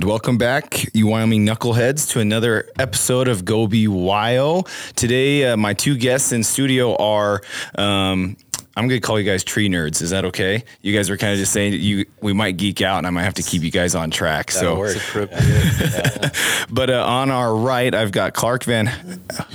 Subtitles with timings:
[0.00, 4.66] And welcome back, you Wyoming knuckleheads, to another episode of Go Be Wyo.
[4.94, 7.42] Today, uh, my two guests in studio are.
[7.74, 8.38] Um,
[8.76, 10.00] I'm gonna call you guys tree nerds.
[10.00, 10.64] Is that okay?
[10.80, 13.10] You guys were kind of just saying that you we might geek out, and I
[13.10, 14.52] might have to keep you guys on track.
[14.52, 15.30] That'll so, work.
[16.70, 18.86] but uh, on our right, I've got Clark Van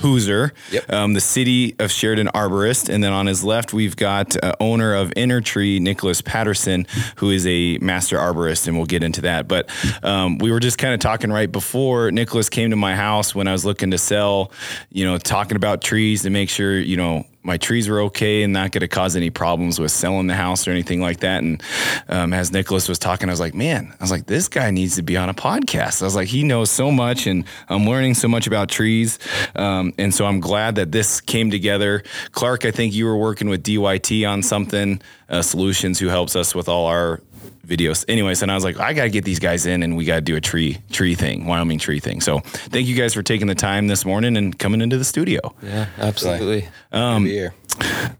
[0.02, 0.92] Hooser, Yep.
[0.92, 4.94] um, the city of Sheridan arborist, and then on his left, we've got uh, owner
[4.94, 6.86] of Inner Tree, Nicholas Patterson,
[7.18, 9.48] who is a master arborist, and we'll get into that.
[9.48, 9.70] But
[10.04, 13.48] um, we were just kind of talking right before Nicholas came to my house when
[13.48, 14.52] I was looking to sell,
[14.92, 18.52] you know, talking about trees to make sure, you know, my trees were okay and
[18.52, 21.44] not going to cause any problems with selling the house or anything like that.
[21.44, 21.62] And
[22.10, 24.96] um, as Nicholas was talking, I was like, man, I was like, this guy needs
[24.96, 26.02] to be on a podcast.
[26.02, 29.20] I was like, he knows so much and I'm learning so much about trees.
[29.56, 32.04] Um, and so I'm glad that this came together.
[32.32, 36.56] Clark, I think you were working with DYT on something, uh, Solutions, who helps us
[36.56, 37.22] with all our
[37.66, 38.06] videos.
[38.08, 40.36] Anyways, and I was like, I gotta get these guys in, and we gotta do
[40.36, 42.22] a tree tree thing, Wyoming tree thing.
[42.22, 45.54] So thank you guys for taking the time this morning and coming into the studio.
[45.62, 46.68] Yeah, absolutely.
[46.92, 47.54] Um, here.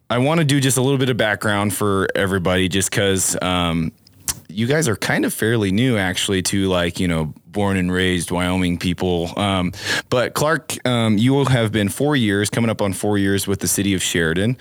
[0.10, 3.92] I want to do just a little bit of background for everybody, just because um,
[4.50, 8.32] you guys are kind of fairly new, actually, to like you know born and raised
[8.32, 9.32] Wyoming people.
[9.40, 9.72] Um,
[10.10, 13.62] but Clark, um, you will have been four years, coming up on four years with
[13.62, 14.58] the city of Sheridan.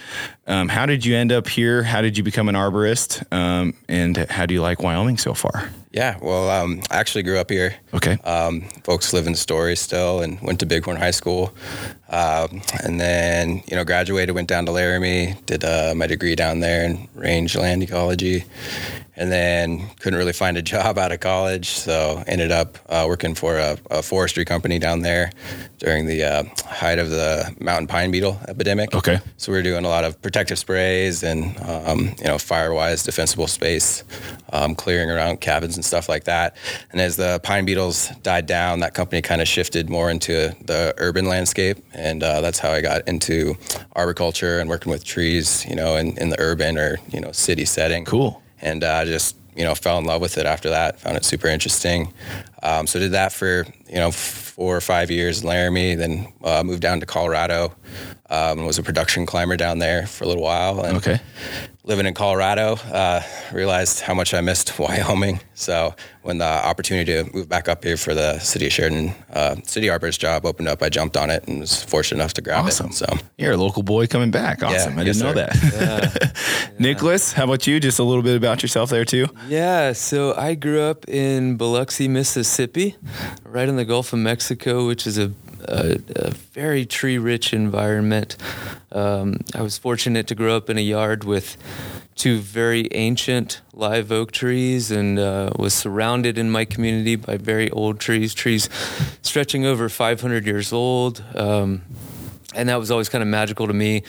[0.46, 1.82] Um, how did you end up here?
[1.82, 3.24] How did you become an arborist?
[3.32, 5.70] Um, and how do you like Wyoming so far?
[5.94, 7.76] Yeah, well, um, I actually grew up here.
[7.94, 8.18] Okay.
[8.24, 11.54] Um, folks live in Story still, and went to Big Horn High School,
[12.08, 16.58] um, and then you know graduated, went down to Laramie, did uh, my degree down
[16.58, 18.42] there in rangeland ecology,
[19.14, 23.34] and then couldn't really find a job out of college, so ended up uh, working
[23.34, 25.30] for a, a forestry company down there
[25.78, 28.94] during the uh, height of the mountain pine beetle epidemic.
[28.94, 29.18] Okay.
[29.36, 33.46] So we were doing a lot of protective sprays and um, you know fire-wise defensible
[33.46, 34.04] space,
[34.52, 36.56] um, clearing around cabins and stuff like that.
[36.92, 40.94] And as the pine beetles died down, that company kind of shifted more into the
[40.98, 43.56] urban landscape, and uh, that's how I got into
[43.96, 47.64] arboriculture and working with trees, you know, in, in the urban or you know city
[47.64, 48.04] setting.
[48.04, 48.42] Cool.
[48.60, 51.00] And uh, just you know fell in love with it after that.
[51.00, 52.12] Found it super interesting.
[52.64, 55.94] Um, so did that for you know four or five years in Laramie.
[55.94, 57.74] Then uh, moved down to Colorado.
[58.30, 60.80] Um, was a production climber down there for a little while.
[60.82, 61.20] And Okay.
[61.84, 63.20] living in Colorado, uh,
[63.52, 65.40] realized how much I missed Wyoming.
[65.54, 69.56] So when the opportunity to move back up here for the city of Sheridan uh,
[69.64, 72.64] city arborist job opened up, I jumped on it and was fortunate enough to grab
[72.64, 72.86] Awesome.
[72.88, 72.94] it.
[72.94, 74.62] So You're a local boy coming back.
[74.62, 74.98] Awesome.
[74.98, 75.46] I didn't know sir.
[75.46, 76.74] that.
[76.78, 77.78] Nicholas, how about you?
[77.78, 79.26] Just a little bit about yourself there too.
[79.48, 82.53] Yeah, so I grew up in Biloxi, Mississippi,
[83.44, 85.32] right in the Gulf of Mexico, which is a,
[85.62, 88.36] a, a very tree rich environment.
[88.92, 91.56] Um, I was fortunate to grow up in a yard with
[92.14, 97.70] two very ancient live oak trees and uh, was surrounded in my community by very
[97.70, 98.68] old trees, trees
[99.22, 101.24] stretching over 500 years old.
[101.34, 101.82] Um,
[102.54, 104.02] and that was always kind of magical to me.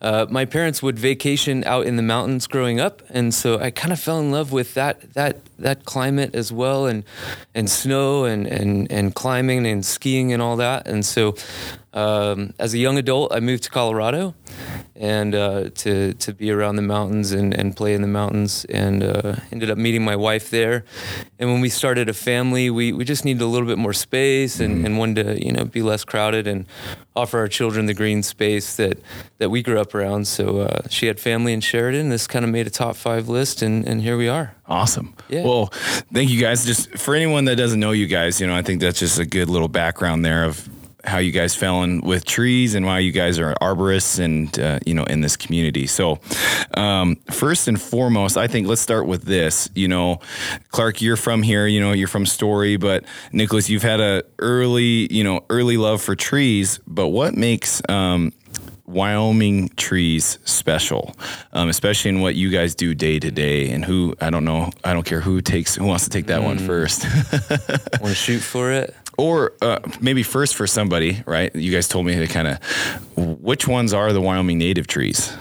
[0.00, 3.92] Uh, my parents would vacation out in the mountains growing up, and so I kind
[3.92, 7.04] of fell in love with that that that climate as well, and
[7.54, 10.86] and snow and and and climbing and skiing and all that.
[10.86, 11.34] And so,
[11.94, 14.34] um, as a young adult, I moved to Colorado,
[14.96, 19.02] and uh, to to be around the mountains and, and play in the mountains, and
[19.02, 20.84] uh, ended up meeting my wife there.
[21.38, 24.60] And when we started a family, we, we just needed a little bit more space
[24.60, 26.66] and, and wanted to you know be less crowded and
[27.14, 28.98] offer our children the green space that
[29.38, 30.26] that we grew up around.
[30.26, 32.08] So uh, she had family in Sheridan.
[32.08, 34.54] This kind of made a top five list, and, and here we are.
[34.66, 35.14] Awesome.
[35.28, 35.44] Yeah.
[35.44, 35.66] Well,
[36.12, 36.64] thank you guys.
[36.64, 39.26] Just for anyone that doesn't know you guys, you know, I think that's just a
[39.26, 40.66] good little background there of
[41.04, 44.78] how you guys fell in with trees and why you guys are arborists and uh,
[44.86, 45.86] you know in this community.
[45.86, 46.20] So,
[46.74, 49.68] um, first and foremost, I think let's start with this.
[49.74, 50.20] You know,
[50.70, 51.66] Clark, you're from here.
[51.66, 56.02] You know, you're from Story, but Nicholas, you've had a early, you know, early love
[56.02, 56.78] for trees.
[56.86, 58.32] But what makes um,
[58.92, 61.14] Wyoming trees special,
[61.52, 63.70] um, especially in what you guys do day to day.
[63.70, 66.42] And who I don't know, I don't care who takes who wants to take that
[66.42, 67.04] one first,
[68.00, 68.94] Want to shoot for it?
[69.18, 71.22] Or uh, maybe first for somebody.
[71.26, 71.54] Right?
[71.54, 72.58] You guys told me to kind of
[73.16, 75.36] which ones are the Wyoming native trees.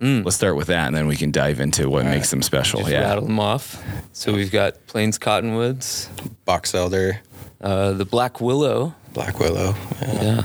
[0.00, 2.80] Let's start with that, and then we can dive into what makes them special.
[2.80, 3.00] Just yeah.
[3.04, 3.82] rattle them off.
[4.12, 6.10] So we've got Plains Cottonwoods,
[6.44, 7.20] box elder,
[7.62, 8.94] uh, the Black Willow.
[9.14, 10.22] black willow, yeah.
[10.22, 10.42] Yeah.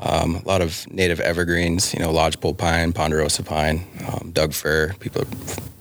[0.00, 4.92] Um, a lot of native evergreens, you know, lodgepole pine, ponderosa pine, um, Doug fir.
[4.98, 5.28] People are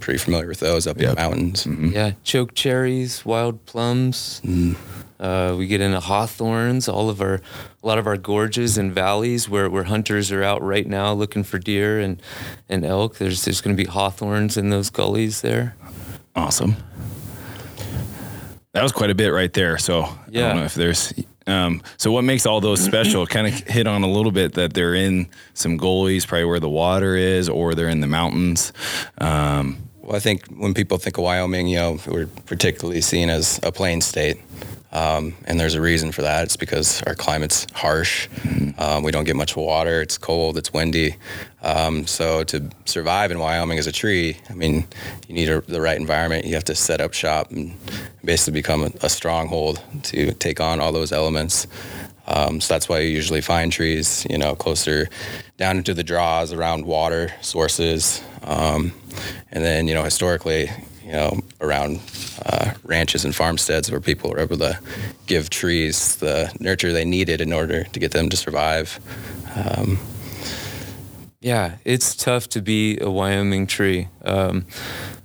[0.02, 1.66] pretty familiar with those up in the mountains.
[1.66, 4.42] Yeah, choke cherries, wild plums.
[5.20, 6.88] Uh, we get into hawthorns.
[6.88, 7.36] All of our,
[7.84, 11.44] a lot of our gorges and valleys where, where hunters are out right now looking
[11.44, 12.22] for deer and,
[12.70, 13.18] and elk.
[13.18, 15.76] There's there's going to be hawthorns in those gullies there.
[16.36, 16.78] Awesome.
[18.72, 19.78] that was quite a bit right there.
[19.78, 20.48] So I Yeah.
[20.50, 21.14] don't know if there's.
[21.48, 23.26] Um, so what makes all those special?
[23.26, 26.70] kind of hit on a little bit that they're in some gullies, probably where the
[26.70, 28.72] water is, or they're in the mountains.
[29.18, 33.60] Um, Well, I think when people think of Wyoming, you know, we're particularly seen as
[33.64, 34.38] a plain state.
[34.92, 36.44] Um, and there's a reason for that.
[36.44, 38.28] It's because our climate's harsh.
[38.80, 40.02] Um, we don't get much water.
[40.02, 40.58] It's cold.
[40.58, 41.16] It's windy.
[41.62, 44.88] Um, so to survive in Wyoming as a tree, I mean,
[45.28, 46.46] you need a, the right environment.
[46.46, 47.78] You have to set up shop and
[48.24, 51.68] basically become a, a stronghold to take on all those elements.
[52.26, 55.10] Um, so that's why you usually find trees, you know, closer
[55.58, 58.24] down into the draws around water sources.
[58.44, 58.94] Um,
[59.52, 60.70] and then, you know, historically,
[61.10, 62.00] you know, around
[62.46, 64.80] uh, ranches and farmsteads where people were able to
[65.26, 69.00] give trees the nurture they needed in order to get them to survive.
[69.56, 69.98] Um,
[71.42, 74.10] Yeah, it's tough to be a Wyoming tree.
[74.24, 74.66] Um,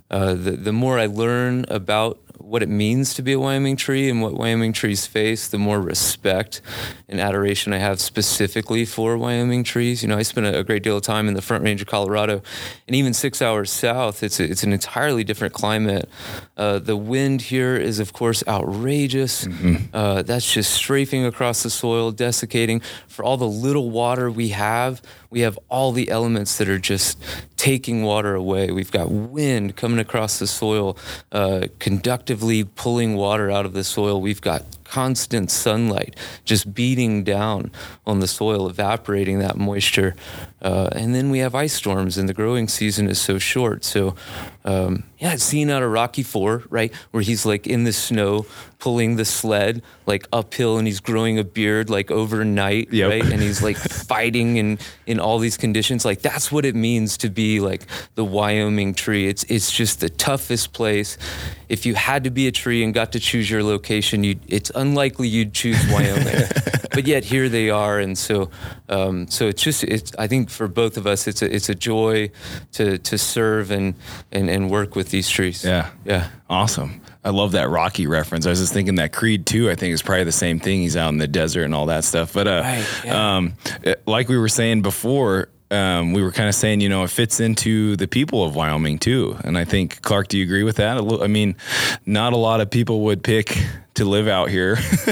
[0.09, 4.07] uh, the, the more I learn about what it means to be a Wyoming tree
[4.07, 6.61] and what Wyoming trees face, the more respect
[7.09, 10.03] and adoration I have specifically for Wyoming trees.
[10.03, 11.87] You know, I spent a, a great deal of time in the Front Range of
[11.87, 12.43] Colorado,
[12.87, 16.07] and even six hours south, it's a, it's an entirely different climate.
[16.55, 19.47] Uh, the wind here is, of course, outrageous.
[19.93, 22.79] Uh, that's just strafing across the soil, desiccating.
[23.07, 25.01] For all the little water we have,
[25.35, 27.21] we have all the elements that are just
[27.57, 28.71] taking water away.
[28.71, 30.97] We've got wind coming across the soil,
[31.33, 34.21] uh, conductively pulling water out of the soil.
[34.21, 36.15] We've got constant sunlight
[36.45, 37.71] just beating down
[38.07, 40.15] on the soil, evaporating that moisture.
[40.61, 43.83] Uh, and then we have ice storms, and the growing season is so short.
[43.83, 44.15] So,
[44.63, 48.45] um, yeah, it's seen out of Rocky Four, right, where he's like in the snow
[48.79, 53.09] pulling the sled like uphill, and he's growing a beard like overnight, Yep.
[53.09, 53.77] right, and he's like
[54.07, 56.03] fighting in in all these conditions.
[56.03, 57.85] Like that's what it means to be like
[58.15, 59.27] the Wyoming tree.
[59.27, 61.17] It's it's just the toughest place.
[61.69, 65.27] If you had to be a tree and got to choose your location, it's unlikely
[65.27, 66.43] you'd choose Wyoming.
[66.91, 68.49] but yet here they are, and so
[68.89, 71.75] um, so it's just it's I think for both of us it's a it's a
[71.75, 72.31] joy
[72.73, 73.95] to to serve and
[74.31, 75.63] and and work with these trees.
[75.63, 75.89] Yeah.
[76.05, 76.29] yeah.
[76.49, 77.01] Awesome.
[77.23, 78.45] I love that Rocky reference.
[78.45, 79.69] I was just thinking that Creed too.
[79.71, 80.81] I think is probably the same thing.
[80.81, 82.33] He's out in the desert and all that stuff.
[82.33, 83.35] But uh, Right, yeah.
[83.37, 83.53] um,
[84.05, 87.39] like we were saying before, um, we were kind of saying, you know, it fits
[87.39, 89.37] into the people of Wyoming too.
[89.43, 90.97] And I think Clark, do you agree with that?
[90.97, 91.55] A little, I mean,
[92.05, 93.57] not a lot of people would pick
[93.95, 94.77] to live out here,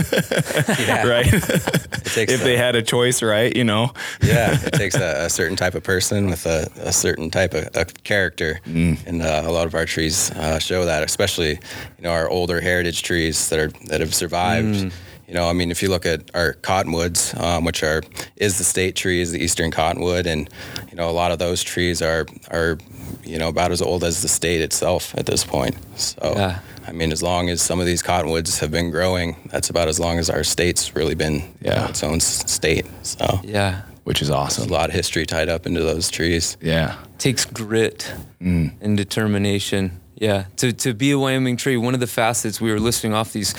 [0.80, 1.08] yeah.
[1.08, 1.34] right?
[2.16, 3.56] If a- they had a choice, right?
[3.56, 3.92] You know,
[4.22, 8.04] yeah, it takes a, a certain type of person with a, a certain type of,
[8.04, 11.02] character, and uh, a lot of our trees uh, show that.
[11.02, 14.94] Especially, you know, our older heritage trees that are that have survived.
[15.28, 18.04] You know, I mean, if you look at our cottonwoods, um, which are
[18.36, 20.50] is the state tree, is the eastern cottonwood, and
[20.90, 22.78] you know, a lot of those trees are are
[23.24, 25.76] you know about as old as the state itself at this point.
[26.00, 26.34] So.
[26.36, 26.60] Yeah.
[26.86, 30.02] I mean, as long as some of these cottonwoods have been growing, that's about as
[30.02, 32.86] long as our state's really been you know, its own state.
[33.04, 33.84] So Yeah.
[34.04, 34.70] which is there's awesome.
[34.70, 36.58] a lot of history tied up into those trees.
[36.62, 36.98] Yeah.
[37.20, 38.12] takes grit
[38.42, 40.02] and determination.
[40.16, 43.34] Yeah, to, to be a Wyoming tree, one of the facets we were listing off
[43.34, 43.56] these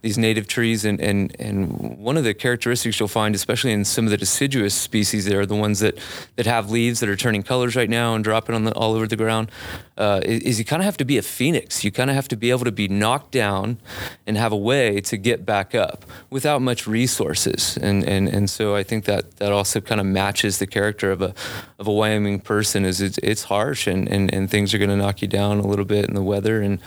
[0.00, 4.04] these native trees, and, and, and one of the characteristics you'll find, especially in some
[4.04, 5.98] of the deciduous species, there are the ones that,
[6.36, 9.08] that have leaves that are turning colors right now and dropping on the, all over
[9.08, 9.50] the ground.
[9.96, 11.82] Uh, is, you kind of have to be a phoenix.
[11.82, 13.78] You kind of have to be able to be knocked down
[14.24, 17.76] and have a way to get back up without much resources.
[17.82, 21.20] And and, and so I think that that also kind of matches the character of
[21.20, 21.34] a
[21.80, 22.84] of a Wyoming person.
[22.84, 25.66] Is it's, it's harsh and, and, and things are going to knock you down a
[25.66, 26.80] little bit in the weather, and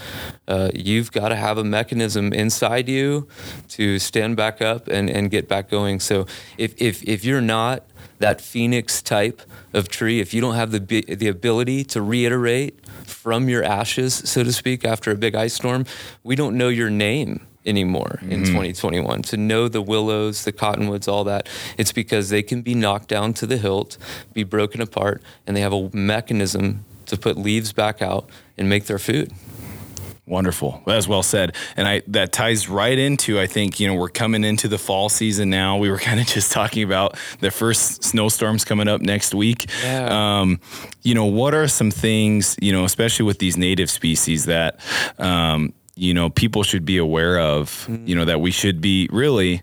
[0.48, 3.28] uh, you've got to have a mechanism inside you
[3.70, 6.00] to stand back up and, and get back going.
[6.00, 6.26] So
[6.58, 7.86] if if if you're not
[8.20, 9.42] that phoenix type
[9.74, 14.44] of tree, if you don't have the the ability to reiterate from your ashes, so
[14.44, 15.86] to speak, after a big ice storm,
[16.24, 21.24] we don't know your name anymore in 2021 to know the willows the cottonwoods all
[21.24, 24.00] that it's because they can be knocked down to the hilt
[24.34, 28.86] be broken apart and they have a mechanism to put leaves back out and make
[28.86, 29.32] their food
[30.32, 30.82] Wonderful.
[30.86, 31.56] That's well said.
[31.76, 35.10] And I that ties right into I think, you know, we're coming into the fall
[35.10, 35.76] season now.
[35.76, 39.70] We were kind of just talking about the first snowstorms coming up next week.
[39.84, 40.40] Yeah.
[40.40, 40.62] Um,
[41.02, 44.80] you know, what are some things, you know, especially with these native species that
[45.20, 49.62] um, you know, people should be aware of, you know, that we should be really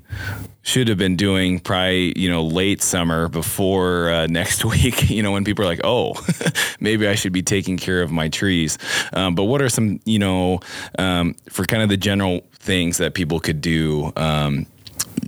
[0.69, 5.33] should have been doing probably, you know, late summer before uh, next week, you know,
[5.33, 6.15] when people are like, oh,
[6.81, 8.77] maybe I should be taking care of my trees.
[9.15, 10.61] Um, but what are some, you know,
[10.99, 14.13] um, for kind of the general things that people could do?
[14.15, 14.67] Um,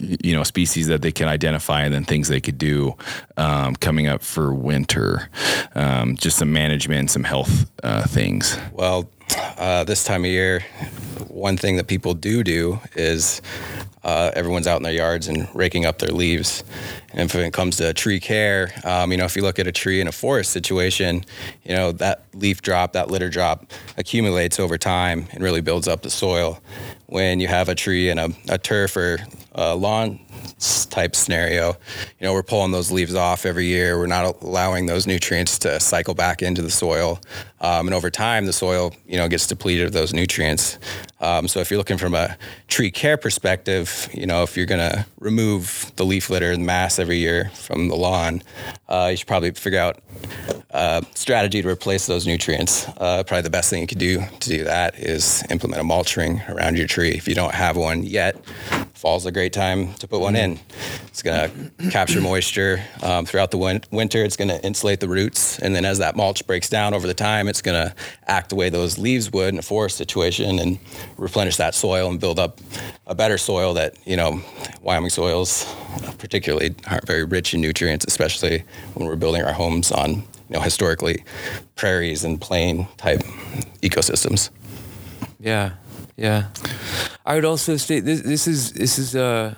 [0.00, 2.96] you know, species that they can identify, and then things they could do
[3.36, 5.28] um, coming up for winter.
[5.74, 8.58] Um, just some management, some health uh, things.
[8.72, 9.08] Well,
[9.56, 10.64] uh, this time of year,
[11.28, 13.40] one thing that people do do is
[14.02, 16.64] uh, everyone's out in their yards and raking up their leaves.
[17.12, 19.72] And if it comes to tree care, um, you know, if you look at a
[19.72, 21.24] tree in a forest situation,
[21.64, 26.02] you know, that leaf drop, that litter drop accumulates over time and really builds up
[26.02, 26.60] the soil.
[27.10, 29.18] When you have a tree and a, a turf or
[29.52, 30.20] a lawn
[30.90, 31.72] type scenario,
[32.20, 33.98] you know, we're pulling those leaves off every year.
[33.98, 37.18] We're not allowing those nutrients to cycle back into the soil.
[37.60, 40.78] Um, and over time, the soil, you know, gets depleted of those nutrients.
[41.20, 42.36] Um, so if you're looking from a
[42.68, 46.98] tree care perspective, you know, if you're going to remove the leaf litter and mass
[46.98, 48.42] every year from the lawn,
[48.88, 50.00] uh, you should probably figure out
[50.70, 52.86] a strategy to replace those nutrients.
[52.96, 56.16] Uh, probably the best thing you could do to do that is implement a mulch
[56.16, 57.10] ring around your tree.
[57.10, 58.42] If you don't have one yet,
[58.94, 60.58] fall's a great time to put one in.
[61.08, 64.24] It's going to capture moisture um, throughout the win- winter.
[64.24, 67.14] It's going to insulate the roots, and then as that mulch breaks down over the
[67.14, 67.94] time, it's going to
[68.26, 70.78] act the way those leaves would in a forest situation and
[71.20, 72.60] replenish that soil and build up
[73.06, 74.42] a better soil that you know
[74.82, 75.72] Wyoming soils
[76.18, 80.60] particularly aren't very rich in nutrients, especially when we're building our homes on you know
[80.60, 81.22] historically
[81.76, 83.20] prairies and plain type
[83.82, 84.50] ecosystems.
[85.38, 85.72] Yeah,
[86.16, 86.48] yeah.
[87.24, 89.54] I would also state this, this is this is uh,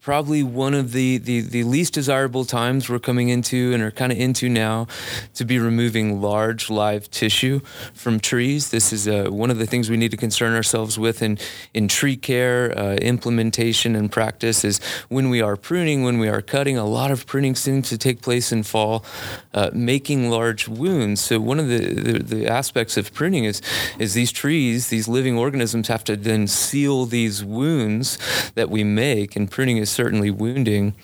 [0.00, 4.10] probably one of the, the, the least desirable times we're coming into and are kind
[4.10, 4.86] of into now
[5.34, 7.60] to be removing large live tissue
[7.92, 8.70] from trees.
[8.70, 11.38] This is uh, one of the things we need to concern ourselves with in,
[11.74, 16.40] in tree care, uh, implementation, and practice is when we are pruning, when we are
[16.40, 16.78] cutting.
[16.78, 19.04] A lot of pruning seems to take place in fall,
[19.52, 21.20] uh, making large wounds.
[21.20, 23.60] So one of the, the, the aspects of pruning is
[23.98, 28.18] is these trees, these living organisms have to then seal these wounds
[28.54, 30.94] that we make, and pruning is certainly wounding.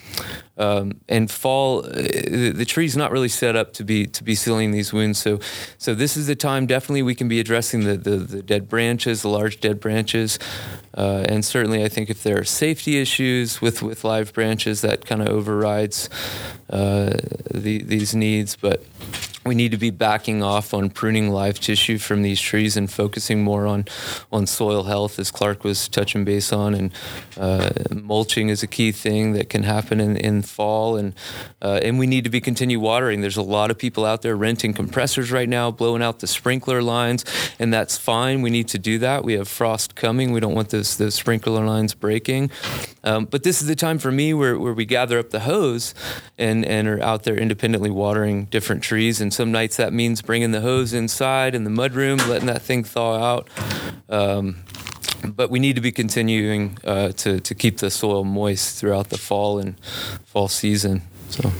[0.59, 4.33] Um, and fall, uh, the, the, tree's not really set up to be to be
[4.33, 5.19] sealing these wounds.
[5.19, 5.39] So,
[5.77, 6.65] so this is the time.
[6.65, 10.39] Definitely, we can be addressing the the, the dead branches, the large dead branches,
[10.97, 15.05] uh, and certainly, I think if there are safety issues with with live branches, that
[15.05, 16.09] kind of overrides
[16.71, 17.13] uh,
[17.53, 18.55] the, these needs.
[18.55, 18.83] But
[19.47, 23.43] we need to be backing off on pruning live tissue from these trees and focusing
[23.43, 23.85] more on
[24.31, 26.91] on soil health, as Clark was touching base on, and
[27.37, 31.13] uh, mulching is a key thing that can happen in, in fall, and
[31.61, 33.21] uh, and we need to be continue watering.
[33.21, 36.81] There's a lot of people out there renting compressors right now, blowing out the sprinkler
[36.81, 37.25] lines,
[37.59, 38.41] and that's fine.
[38.41, 39.23] We need to do that.
[39.23, 40.31] We have frost coming.
[40.31, 42.51] We don't want those those sprinkler lines breaking.
[43.03, 45.93] Um, but this is the time for me where, where we gather up the hose
[46.37, 49.21] and, and are out there independently watering different trees.
[49.21, 52.83] And some nights that means bringing the hose inside in the mudroom, letting that thing
[52.83, 53.47] thaw out.
[54.09, 54.63] Um,
[55.23, 59.17] but we need to be continuing uh, to, to keep the soil moist throughout the
[59.17, 59.79] fall and
[60.25, 61.03] fall season.
[61.29, 61.51] So.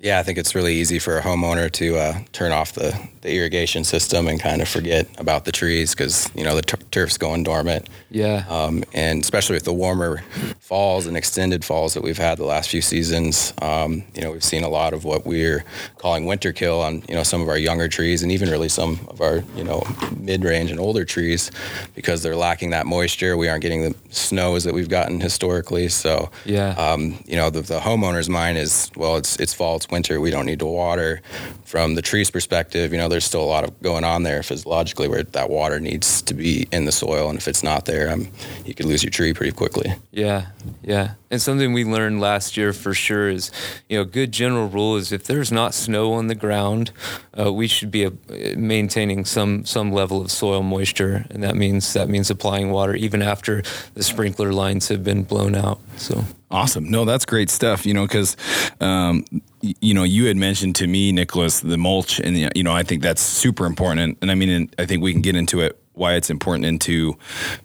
[0.00, 3.36] Yeah, I think it's really easy for a homeowner to uh, turn off the, the
[3.36, 7.42] irrigation system and kind of forget about the trees because you know the turf's going
[7.42, 7.88] dormant.
[8.08, 8.44] Yeah.
[8.48, 10.22] Um, and especially with the warmer
[10.60, 14.44] falls and extended falls that we've had the last few seasons, um, you know we've
[14.44, 15.64] seen a lot of what we're
[15.96, 19.00] calling winter kill on you know some of our younger trees and even really some
[19.08, 19.82] of our you know
[20.16, 21.50] mid range and older trees
[21.96, 23.36] because they're lacking that moisture.
[23.36, 25.88] We aren't getting the snows that we've gotten historically.
[25.88, 26.70] So yeah.
[26.78, 30.30] Um, you know the, the homeowner's mind is well it's it's fall it's winter we
[30.30, 31.20] don't need to water.
[31.64, 35.08] From the tree's perspective, you know there's still a lot of going on there physiologically
[35.08, 38.28] where that water needs to be in the soil, and if it's not there, um,
[38.64, 39.94] you could lose your tree pretty quickly.
[40.10, 40.46] Yeah,
[40.82, 41.14] yeah.
[41.30, 43.50] And something we learned last year for sure is,
[43.88, 46.90] you know, good general rule is if there's not snow on the ground,
[47.38, 48.10] uh, we should be uh,
[48.56, 53.20] maintaining some some level of soil moisture, and that means that means applying water even
[53.20, 53.62] after
[53.94, 55.80] the sprinkler lines have been blown out.
[55.96, 56.90] So awesome.
[56.90, 57.84] No, that's great stuff.
[57.84, 58.36] You know, because
[58.80, 59.24] um,
[59.60, 63.02] you know you had mentioned to me, Nicholas, the mulch, and you know I think
[63.02, 66.30] that's super important, and, I mean I think we can get into it why it's
[66.30, 67.18] important into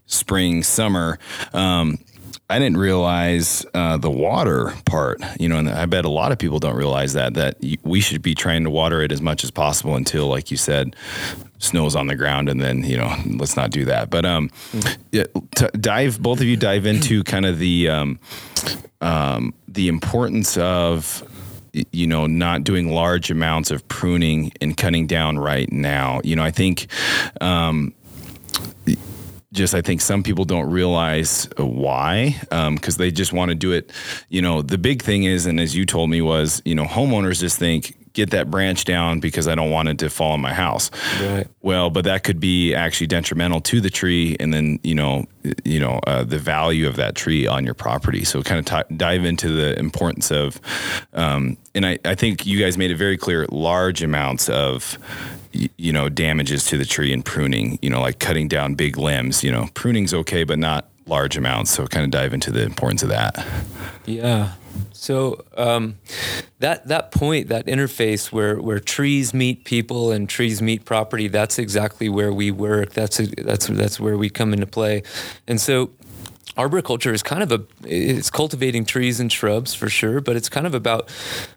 [0.08, 1.20] spring, summer.
[1.54, 2.00] Um,
[2.50, 6.38] I didn't realize uh, the water part, you know, and I bet a lot of
[6.38, 9.52] people don't realize that that we should be trying to water it as much as
[9.52, 10.96] possible until, like you said,
[11.60, 14.10] snow's on the ground, and then you know, let's not do that.
[14.10, 14.50] But um,
[15.12, 15.24] yeah,
[15.80, 18.20] dive both of you dive into kind of the um,
[19.02, 21.24] um, the importance of
[21.92, 26.22] you know not doing large amounts of pruning and cutting down right now.
[26.24, 26.88] You know, I think.
[27.42, 27.94] Um,
[29.52, 33.72] just I think some people don't realize why because um, they just want to do
[33.72, 33.92] it.
[34.30, 37.40] You know, the big thing is, and as you told me, was you know homeowners
[37.40, 40.54] just think get that branch down because I don't want it to fall on my
[40.54, 40.90] house.
[41.22, 41.48] Right.
[41.62, 45.26] Well, but that could be actually detrimental to the tree, and then you know,
[45.64, 48.24] you know, uh, the value of that tree on your property.
[48.24, 50.62] So kind of t- dive into the importance of,
[51.14, 54.98] um, and I, I think you guys made it very clear: large amounts of
[55.52, 57.80] you know damages to the tree and pruning.
[57.82, 59.44] You know, like cutting down big limbs.
[59.44, 61.72] You know, pruning's okay, but not large amounts.
[61.72, 63.46] So kind of dive into the importance of that.
[64.06, 64.54] Yeah.
[64.92, 65.98] So um,
[66.60, 71.60] that that point, that interface where where trees meet people and trees meet property, that's
[71.60, 72.94] exactly where we work.
[72.94, 75.04] That's a, that's that's where we come into play.
[75.48, 75.92] And so
[76.56, 80.68] arboriculture is kind of a it's cultivating trees and shrubs for sure but it's kind
[80.68, 81.10] of about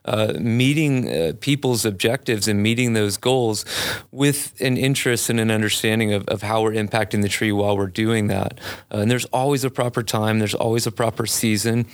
[0.06, 3.64] uh, meeting uh, people's objectives and meeting those goals
[4.10, 7.86] with an interest and an understanding of, of how we're impacting the tree while we're
[7.86, 8.58] doing that.
[8.90, 11.86] Uh, and there's always a proper time there's always a proper season.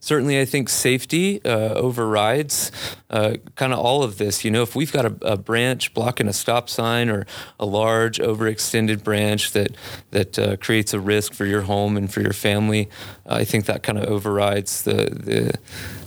[0.00, 2.70] Certainly i think safety uh, overrides
[3.10, 4.44] uh, kind of all of this.
[4.44, 7.26] You know if we've got a, a, branch blocking a stop sign or
[7.58, 9.76] a large overextended branch that
[10.10, 12.88] that uh, creates a risk for your home and for your family family.
[13.26, 15.52] I think that kind of overrides the the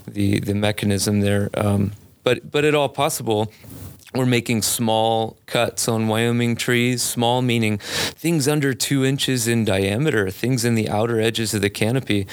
[0.08, 1.50] the, the mechanism there.
[1.54, 1.92] Um,
[2.24, 3.52] but but at all possible,
[4.16, 10.30] we're making small cuts on Wyoming trees, small meaning things under two inches in diameter,
[10.30, 12.28] things in the outer edges of the canopy.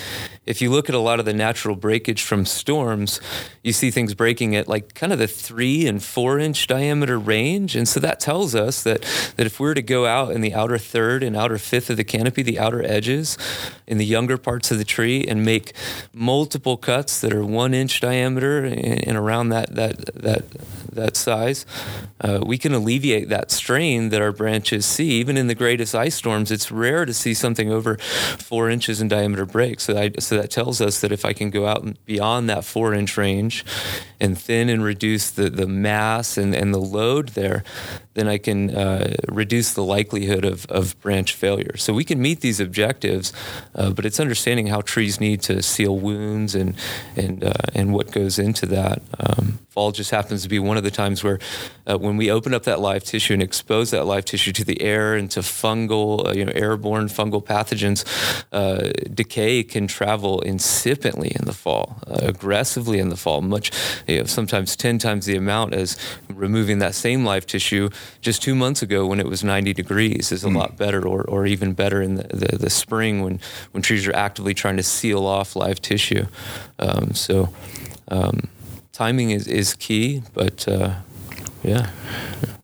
[0.45, 3.21] If you look at a lot of the natural breakage from storms,
[3.63, 7.77] you see things breaking at like kind of the three and four inch diameter range.
[7.77, 9.03] And so that tells us that,
[9.37, 11.97] that if we were to go out in the outer third and outer fifth of
[11.97, 13.39] the canopy, the outer edges,
[13.87, 15.73] in the younger parts of the tree, and make
[16.13, 20.45] multiple cuts that are one inch diameter and, around that, that, that,
[20.93, 21.67] that size,
[22.21, 25.11] uh, we can alleviate that strain that our branches see.
[25.13, 27.97] Even in the greatest ice storms, it's rare to see something over
[28.39, 29.81] four inches in diameter break.
[29.81, 32.95] So, I, so that tells us that if I can go out beyond that four
[32.95, 33.65] inch range
[34.21, 37.65] and thin and reduce the, the mass and, and the load there,
[38.15, 41.77] then I can uh, reduce the likelihood of, of branch failure.
[41.77, 43.33] So we can meet these objectives,
[43.75, 46.75] uh, but it's understanding how trees need to seal wounds and
[47.17, 49.03] and uh, and what goes into that.
[49.19, 51.39] Um, fall just happens to be one of the times where
[51.87, 54.81] uh, when we open up that live tissue and expose that live tissue to the
[54.83, 58.05] air and to fungal, uh, you know, airborne fungal pathogens,
[58.53, 63.71] uh, decay can travel incipiently in the fall, aggressively in the fall, much
[64.07, 65.97] you know, sometimes ten times the amount as
[66.29, 67.89] removing that same live tissue
[68.21, 70.57] just two months ago when it was 90 degrees is a mm.
[70.57, 73.41] lot better, or, or even better in the, the, the, spring when,
[73.73, 76.27] when trees are actively trying to seal off live tissue.
[76.79, 77.49] Um, so
[78.09, 78.49] um,
[78.93, 80.95] timing is, is key, but uh,
[81.63, 81.91] yeah.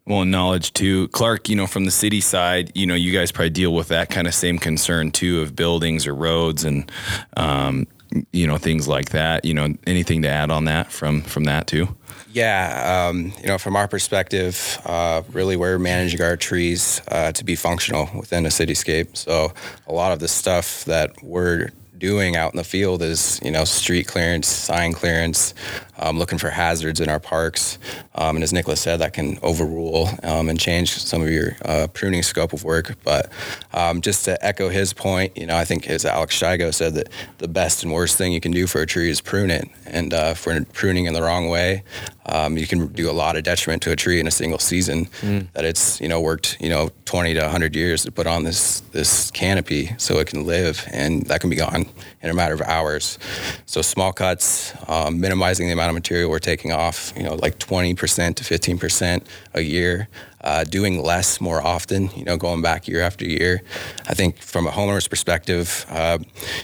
[0.06, 1.09] Well, knowledge too.
[1.09, 4.09] Clark, you know, from the city side, you know, you guys probably deal with that
[4.09, 6.90] kind of same concern too of buildings or roads and,
[7.37, 7.88] um,
[8.32, 9.44] you know, things like that.
[9.44, 11.88] You know, anything to add on that from from that too?
[12.32, 17.44] Yeah, um, you know, from our perspective, uh, really we're managing our trees uh, to
[17.44, 19.16] be functional within a cityscape.
[19.16, 19.54] So
[19.87, 23.64] a lot of the stuff that we're doing out in the field is, you know,
[23.64, 25.54] street clearance, sign clearance,
[25.98, 27.78] um, looking for hazards in our parks.
[28.14, 31.87] Um, and as Nicholas said, that can overrule um, and change some of your uh,
[31.92, 32.96] pruning scope of work.
[33.04, 33.30] But
[33.72, 37.09] um, just to echo his point, you know, I think as Alex Shigo said that
[37.38, 39.68] the best and worst thing you can do for a tree is prune it.
[39.87, 41.82] And uh, if we're pruning in the wrong way,
[42.26, 45.06] um, you can do a lot of detriment to a tree in a single season.
[45.20, 45.52] Mm.
[45.52, 48.80] That it's you know worked you know 20 to 100 years to put on this
[48.92, 51.86] this canopy so it can live, and that can be gone
[52.22, 53.18] in a matter of hours.
[53.66, 57.59] So small cuts, um, minimizing the amount of material we're taking off, you know, like
[57.59, 60.09] 20% to 15% a year.
[60.42, 63.62] Uh, doing less more often, you know, going back year after year.
[64.07, 66.18] I think from a homeowner's perspective, uh,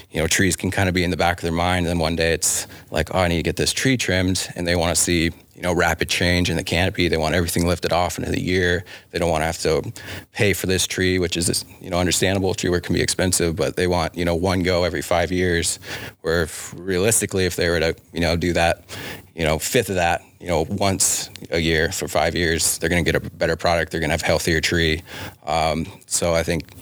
[0.09, 1.79] you know, trees can kind of be in the back of their mind.
[1.79, 4.47] And then one day it's like, oh, I need to get this tree trimmed.
[4.55, 5.31] And they want to see,
[5.63, 7.07] you know, rapid change in the canopy.
[7.07, 8.83] They want everything lifted off into the year.
[9.11, 9.93] They don't want to have to
[10.33, 12.53] pay for this tree, which is, you know, understandable.
[12.53, 15.79] Tree work can be expensive, but they want, you know, one go every five years.
[16.19, 18.83] Where if, realistically, if they were to, you know, do that,
[19.35, 23.05] you know, fifth of that, you know, once a year for five years, they're going
[23.05, 23.93] to get a better product.
[23.93, 25.01] They're going to have healthier tree.
[25.45, 26.73] Um, so I think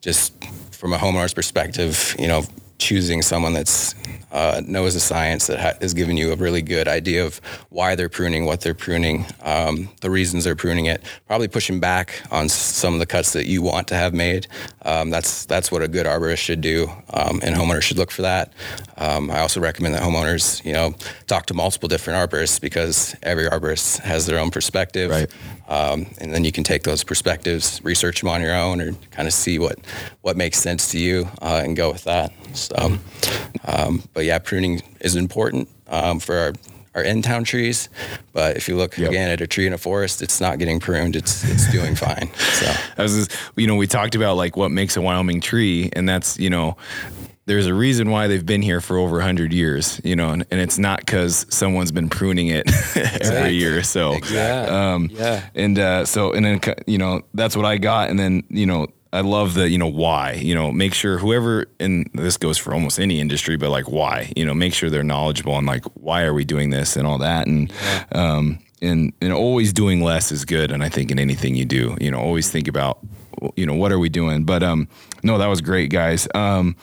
[0.00, 0.32] just
[0.70, 2.44] from a homeowner's perspective, you know,
[2.78, 3.94] choosing someone that's
[4.30, 7.94] uh, knows the science that ha- is giving you a really good idea of why
[7.94, 11.02] they're pruning, what they're pruning, um, the reasons they're pruning it.
[11.26, 14.46] Probably pushing back on some of the cuts that you want to have made.
[14.82, 18.22] Um, that's that's what a good arborist should do, um, and homeowners should look for
[18.22, 18.52] that.
[18.96, 20.94] Um, I also recommend that homeowners, you know,
[21.26, 25.10] talk to multiple different arborists because every arborist has their own perspective.
[25.10, 25.30] Right.
[25.68, 29.28] Um, and then you can take those perspectives, research them on your own, or kind
[29.28, 29.78] of see what
[30.22, 32.32] what makes sense to you, uh, and go with that.
[32.68, 32.98] So,
[33.66, 36.52] um, but yeah, pruning is important um, for our
[36.94, 37.88] our in-town trees.
[38.32, 39.10] But if you look yep.
[39.10, 41.16] again at a tree in a forest, it's not getting pruned.
[41.16, 42.30] It's it's doing fine.
[42.34, 45.90] So I was, just, you know, we talked about like what makes a Wyoming tree,
[45.92, 46.76] and that's you know
[47.48, 50.60] there's a reason why they've been here for over 100 years, you know, and, and
[50.60, 52.70] it's not because someone's been pruning it
[53.22, 53.82] every year.
[53.82, 54.76] So, Exactly.
[54.76, 55.48] um, Yeah.
[55.54, 58.10] And uh, so, and then, you know, that's what I got.
[58.10, 61.66] And then, you know, I love the, you know, why, you know, make sure whoever,
[61.80, 65.02] and this goes for almost any industry, but like why, you know, make sure they're
[65.02, 67.46] knowledgeable on like, why are we doing this and all that.
[67.46, 67.72] And,
[68.12, 70.70] um, and, and always doing less is good.
[70.70, 72.98] And I think in anything you do, you know, always think about,
[73.56, 74.44] you know, what are we doing?
[74.44, 74.88] But, um,
[75.22, 76.28] no, that was great, guys.
[76.34, 76.76] Um,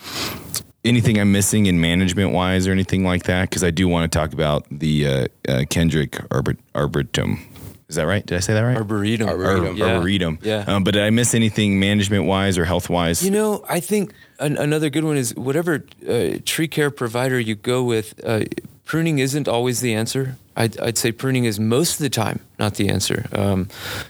[0.83, 3.49] anything I'm missing in management wise or anything like that?
[3.49, 7.39] Because I do want to talk about the uh, uh, Kendrick Arbor- Arboretum.
[7.87, 8.25] Is that right?
[8.25, 8.77] Did I say that right?
[8.77, 9.29] Arboretum.
[9.29, 9.77] Arboretum.
[9.77, 9.85] Yeah.
[9.97, 10.39] Arboretum.
[10.41, 10.63] Yeah.
[10.67, 13.23] Um, but did I miss anything management wise or health wise?
[13.23, 17.53] You know, I think an, another good one is whatever uh, tree care provider you
[17.55, 18.45] go with, uh,
[18.85, 20.37] pruning isn't always the answer.
[20.55, 23.25] I'd, I'd say pruning is most of the time not the answer.
[23.33, 23.67] Um,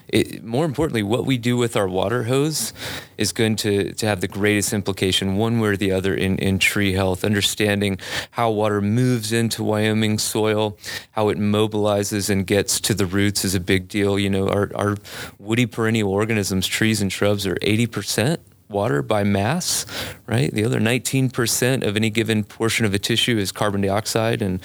[0.08, 2.72] it, more importantly, what we do with our water hose
[3.18, 6.60] is going to, to have the greatest implication, one way or the other, in, in
[6.60, 7.24] tree health.
[7.24, 7.98] Understanding
[8.32, 10.78] how water moves into Wyoming soil,
[11.14, 14.20] how it mobilizes and gets to the roots is a big deal.
[14.20, 14.98] You know, our, our
[15.40, 18.38] woody perennial organisms, trees and shrubs, are 80%
[18.70, 19.86] water by mass,
[20.26, 20.52] right?
[20.52, 24.60] The other 19% of any given portion of a tissue is carbon dioxide, and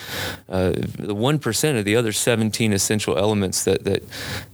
[0.48, 4.02] uh, the 1% of the other 17 essential elements that that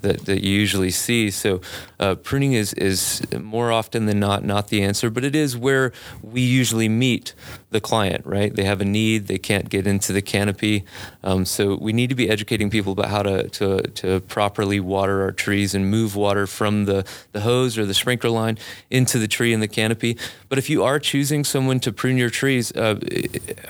[0.02, 1.30] that, that you usually see.
[1.30, 1.60] So,
[2.00, 5.92] uh, pruning is is more often than not not the answer, but it is where
[6.22, 7.34] we usually meet
[7.70, 8.54] the client, right?
[8.54, 10.84] They have a need, they can't get into the canopy,
[11.24, 15.22] um, so we need to be educating people about how to to to properly water
[15.22, 18.58] our trees and move water from the the hose or the sprinkler line
[18.90, 20.16] into the tree and the canopy.
[20.48, 23.00] But if you are choosing someone to prune your trees, uh,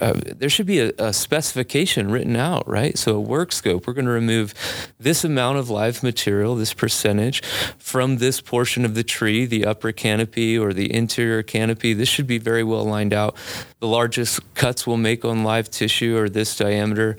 [0.00, 2.98] uh, there should be a, a, specification written out, right?
[2.98, 3.86] So a work scope.
[3.86, 4.54] We're going to remove
[4.98, 7.42] this amount of live material, this percentage,
[7.78, 11.94] from this portion of the tree, the upper canopy or the interior canopy.
[11.94, 13.36] This should be very well lined out.
[13.78, 17.16] The largest cuts we'll make on live tissue are this diameter.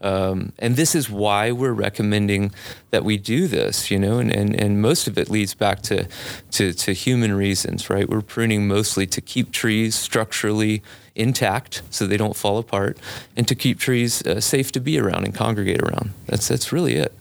[0.00, 2.52] Um, and this is why we're recommending
[2.90, 6.08] that we do this, you know, and, and, and most of it leads back to,
[6.52, 8.08] to, to human reasons, right?
[8.08, 10.82] We're pruning mostly to keep trees structurally
[11.14, 12.96] intact so they don't fall apart
[13.36, 16.14] and to keep trees uh, safe to be around and congregate around.
[16.26, 17.12] That's, that's really it.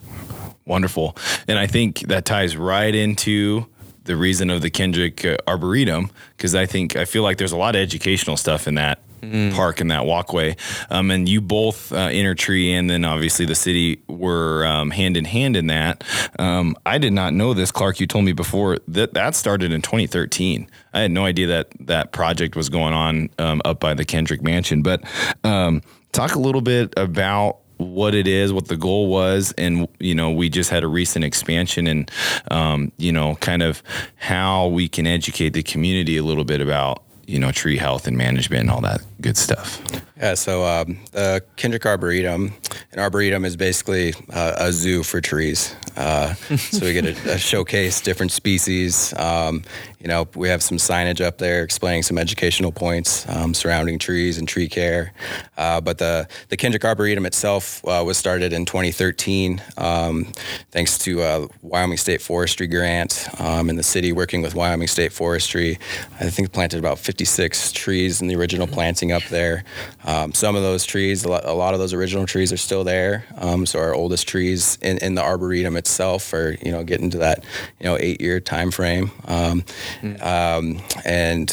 [0.66, 1.18] Wonderful.
[1.48, 3.68] And I think that ties right into
[4.08, 7.58] the reason of the Kendrick uh, Arboretum because I think I feel like there's a
[7.58, 9.54] lot of educational stuff in that mm.
[9.54, 10.56] park and that walkway.
[10.90, 15.26] Um, and you both, uh, Intertree and then obviously the city, were um, hand in
[15.26, 16.04] hand in that.
[16.40, 18.00] Um, I did not know this, Clark.
[18.00, 20.70] You told me before that that started in 2013.
[20.94, 24.42] I had no idea that that project was going on um, up by the Kendrick
[24.42, 24.82] Mansion.
[24.82, 25.04] But
[25.44, 30.16] um, talk a little bit about what it is, what the goal was, and you
[30.16, 32.12] know, we just had a recent expansion, and
[32.52, 33.82] um, you know, kind of
[34.16, 38.18] how we can educate the community a little bit about you know tree health and
[38.18, 39.82] management and all that good stuff.
[40.18, 42.54] Yeah, so um, the Kendrick Arboretum,
[42.92, 45.76] an arboretum is basically uh, a zoo for trees.
[45.96, 49.14] Uh, so we get to uh, showcase different species.
[49.18, 49.64] Um,
[50.00, 54.38] you know, we have some signage up there explaining some educational points um, surrounding trees
[54.38, 55.14] and tree care.
[55.58, 60.26] Uh, but the the Kendrick Arboretum itself uh, was started in 2013, um,
[60.72, 65.12] thanks to a Wyoming State Forestry grant um, and the city working with Wyoming State
[65.12, 65.80] Forestry.
[66.20, 69.64] I think planted about 56 trees in the original planting up there.
[70.06, 73.26] Um, some of those trees, a lot, of those original trees are still there.
[73.38, 77.18] Um, so our oldest trees in, in, the arboretum itself are, you know, getting to
[77.20, 77.44] that,
[77.80, 79.12] you know, eight-year time frame.
[79.26, 79.64] Um,
[80.02, 81.04] mm.
[81.06, 81.50] and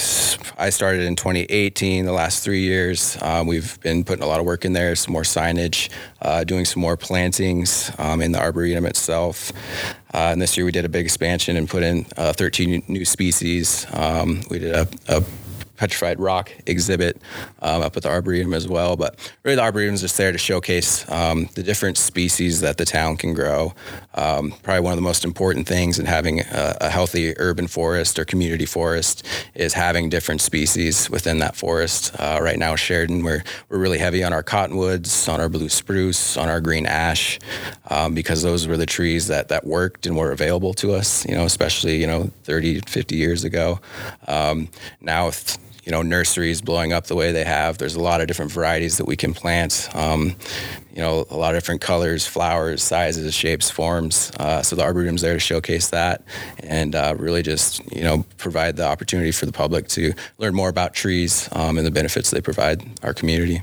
[0.59, 2.05] I started in 2018.
[2.05, 4.95] The last three years, um, we've been putting a lot of work in there.
[4.95, 5.91] Some more signage,
[6.23, 9.53] uh, doing some more plantings um, in the arboretum itself.
[10.13, 13.05] Uh, and this year we did a big expansion and put in uh, 13 new
[13.05, 13.85] species.
[13.93, 15.25] Um, we did a, a
[15.77, 17.21] petrified rock exhibit
[17.61, 18.97] um, up at the Arboretum as well.
[18.97, 22.85] But really, the Arboretum is just there to showcase um, the different species that the
[22.85, 23.75] town can grow.
[24.15, 28.19] Um, probably one of the most important things in having a, a, healthy urban forest
[28.19, 32.15] or community forest is having different species within that forest.
[32.21, 36.37] Uh, right now, Sheridan, we're, we're really heavy on our cottonwoods, on our blue spruce,
[36.37, 37.41] on our green ash,
[37.91, 41.35] um, because those were the trees that, that worked and were available to us, you
[41.35, 43.81] know, especially, you know, 30, 50 years ago.
[44.29, 44.69] Um,
[45.01, 47.79] now, with you know nurseries blowing up the way they have.
[47.79, 49.89] There's a lot of different varieties that we can plant.
[49.95, 50.37] Um,
[50.95, 54.31] you know, a lot of different colors, flowers, sizes, shapes, forms.
[54.39, 56.23] Uh, so the arboretum's there to showcase that
[56.61, 60.69] and uh, really just you know provide the opportunity for the public to learn more
[60.69, 63.63] about trees um, and the benefits they provide our community.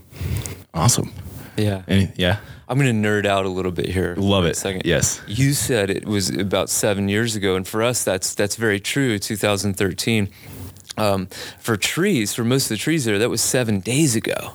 [0.74, 1.12] Awesome.
[1.58, 1.84] Yeah.
[1.88, 2.40] Any, yeah.
[2.68, 4.16] I'm going to nerd out a little bit here.
[4.18, 4.56] Love it.
[4.56, 4.84] Second.
[4.86, 5.22] Yes.
[5.28, 9.20] You said it was about seven years ago, and for us, that's that's very true.
[9.20, 10.30] 2013.
[11.02, 11.28] Um,
[11.60, 14.54] for trees, for most of the trees there, that was seven days ago.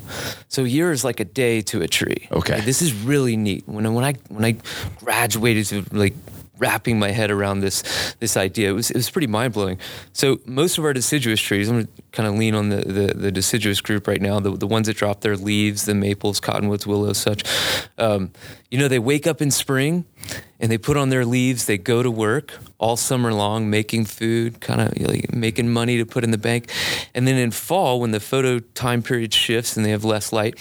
[0.49, 2.29] So a year is like a day to a tree.
[2.31, 2.55] Okay.
[2.57, 3.65] Like, this is really neat.
[3.67, 4.57] When when I when I
[5.05, 6.15] graduated to like
[6.59, 7.83] wrapping my head around this
[8.21, 8.71] this idea.
[8.71, 9.79] It was it was pretty mind blowing.
[10.13, 13.33] So most of our deciduous trees, I'm gonna kind of lean on the, the, the
[13.33, 14.41] deciduous group right now.
[14.41, 17.45] The the ones that drop their leaves, the maples, cottonwoods, willows, such.
[17.99, 18.33] Um,
[18.71, 20.05] you know, they wake up in spring
[20.59, 21.67] and they put on their leaves.
[21.67, 26.07] They go to work all summer long, making food, kind of like making money to
[26.07, 26.71] put in the bank.
[27.15, 30.59] And then in fall, when the photo time period shifts and they have less light,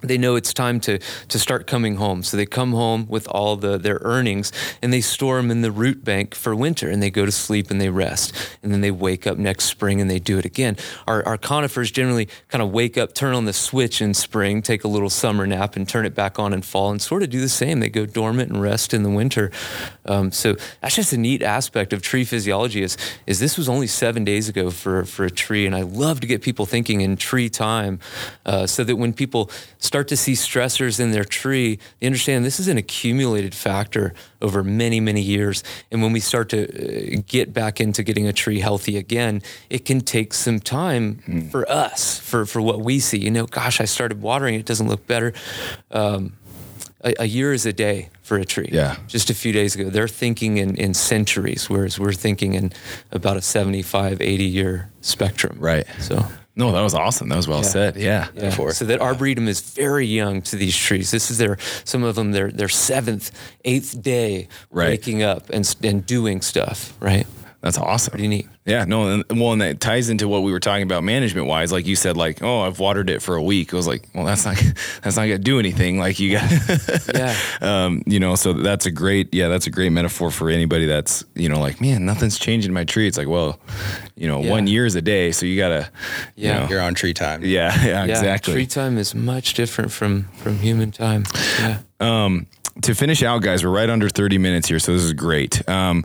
[0.00, 2.22] they know it's time to to start coming home.
[2.22, 5.70] So they come home with all the their earnings and they store them in the
[5.70, 8.34] root bank for winter and they go to sleep and they rest.
[8.62, 10.76] And then they wake up next spring and they do it again.
[11.06, 14.84] Our, our conifers generally kind of wake up, turn on the switch in spring, take
[14.84, 17.40] a little summer nap and turn it back on in fall and sort of do
[17.40, 17.80] the same.
[17.80, 19.50] They go dormant and rest in the winter.
[20.06, 23.86] Um, so that's just a neat aspect of tree physiology is, is this was only
[23.86, 25.66] seven days ago for, for a tree.
[25.66, 28.00] And I love to get people thinking in tree time
[28.46, 29.50] uh, so that when people
[29.90, 34.62] start to see stressors in their tree, they understand this is an accumulated factor over
[34.62, 35.64] many, many years.
[35.90, 39.84] And when we start to uh, get back into getting a tree healthy again, it
[39.84, 41.50] can take some time mm.
[41.50, 43.18] for us, for, for what we see.
[43.18, 45.32] You know, gosh, I started watering, it doesn't look better.
[45.90, 46.34] Um,
[47.02, 48.68] a, a, year is a day for a tree.
[48.70, 48.94] Yeah.
[49.08, 52.70] Just a few days ago, they're thinking in, in centuries, whereas we're thinking in
[53.10, 55.56] about a 75, 80 year spectrum.
[55.58, 55.84] Right.
[55.98, 57.28] So no, that was awesome.
[57.28, 57.68] That was well yeah.
[57.68, 57.96] said.
[57.96, 58.28] Yeah.
[58.36, 58.50] yeah.
[58.70, 61.10] So that arboretum is very young to these trees.
[61.10, 63.32] This is their some of them their their seventh,
[63.64, 64.90] eighth day right.
[64.90, 66.94] waking up and and doing stuff.
[67.00, 67.26] Right.
[67.60, 68.12] That's awesome.
[68.12, 68.48] Pretty neat.
[68.64, 71.72] Yeah, no, and, well, and that ties into what we were talking about management wise.
[71.72, 73.74] Like you said, like, oh, I've watered it for a week.
[73.74, 74.56] I was like, well, that's not
[75.02, 75.98] that's not gonna do anything.
[75.98, 76.50] Like you got,
[77.14, 78.34] yeah, um, you know.
[78.34, 81.82] So that's a great, yeah, that's a great metaphor for anybody that's you know like,
[81.82, 83.06] man, nothing's changing my tree.
[83.06, 83.60] It's like, well,
[84.16, 84.50] you know, yeah.
[84.50, 85.90] one year is a day, so you gotta,
[86.36, 87.44] yeah, you know, you're on tree time.
[87.44, 88.54] Yeah, yeah, yeah, exactly.
[88.54, 91.24] Tree time is much different from from human time.
[91.58, 91.80] Yeah.
[92.00, 92.46] Um,
[92.82, 95.68] to finish out, guys, we're right under 30 minutes here, so this is great.
[95.68, 96.04] Um,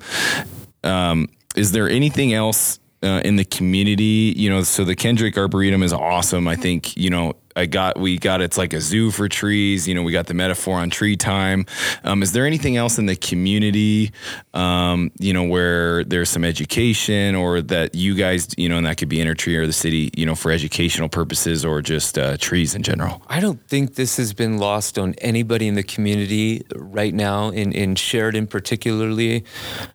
[0.83, 4.33] um, is there anything else uh, in the community?
[4.35, 6.47] You know, so the Kendrick Arboretum is awesome.
[6.47, 9.87] I think you know I got we got it's like a zoo for trees.
[9.87, 11.65] You know, we got the metaphor on tree time.
[12.03, 14.11] Um, is there anything else in the community,
[14.53, 18.97] um, you know, where there's some education or that you guys, you know, and that
[18.97, 22.35] could be inner tree or the city, you know, for educational purposes or just uh,
[22.37, 23.21] trees in general?
[23.27, 27.71] I don't think this has been lost on anybody in the community right now in
[27.71, 29.45] in Sheridan particularly.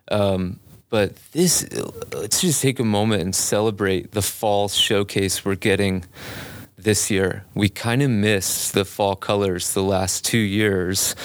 [0.09, 0.59] Um,
[0.91, 1.67] but this,
[2.13, 6.03] let's just take a moment and celebrate the fall showcase we're getting
[6.77, 7.45] this year.
[7.55, 11.15] We kind of missed the fall colors the last two years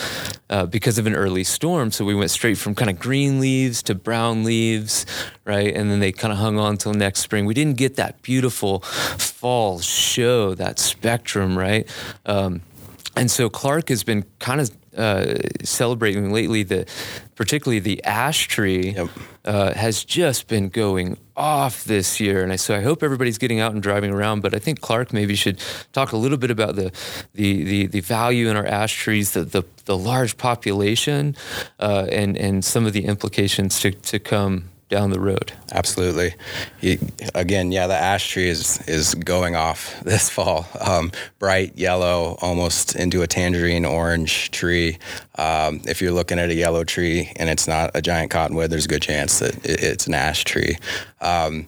[0.49, 1.91] uh, because of an early storm.
[1.91, 5.05] So we went straight from kind of green leaves to brown leaves,
[5.45, 5.75] right?
[5.75, 7.45] And then they kind of hung on till next spring.
[7.45, 11.89] We didn't get that beautiful fall show, that spectrum, right?
[12.25, 12.61] Um,
[13.17, 16.87] and so Clark has been kind of uh, celebrating lately the
[17.35, 19.11] particularly the ash tree yep.
[19.45, 23.61] uh, has just been going off this year and I, so I hope everybody's getting
[23.61, 25.61] out and driving around but I think Clark maybe should
[25.93, 26.93] talk a little bit about the
[27.35, 31.37] the the, the value in our ash trees the the, the large population
[31.79, 35.53] uh, and and some of the implications to, to come down the road.
[35.73, 36.35] Absolutely.
[37.35, 40.67] again, yeah, the ash tree is is going off this fall.
[40.81, 44.99] Um, bright yellow, almost into a tangerine orange tree.
[45.37, 48.87] Um, if you're looking at a yellow tree and it's not a giant cottonwood, there's
[48.87, 50.77] a good chance that it's an ash tree.
[51.21, 51.67] Um,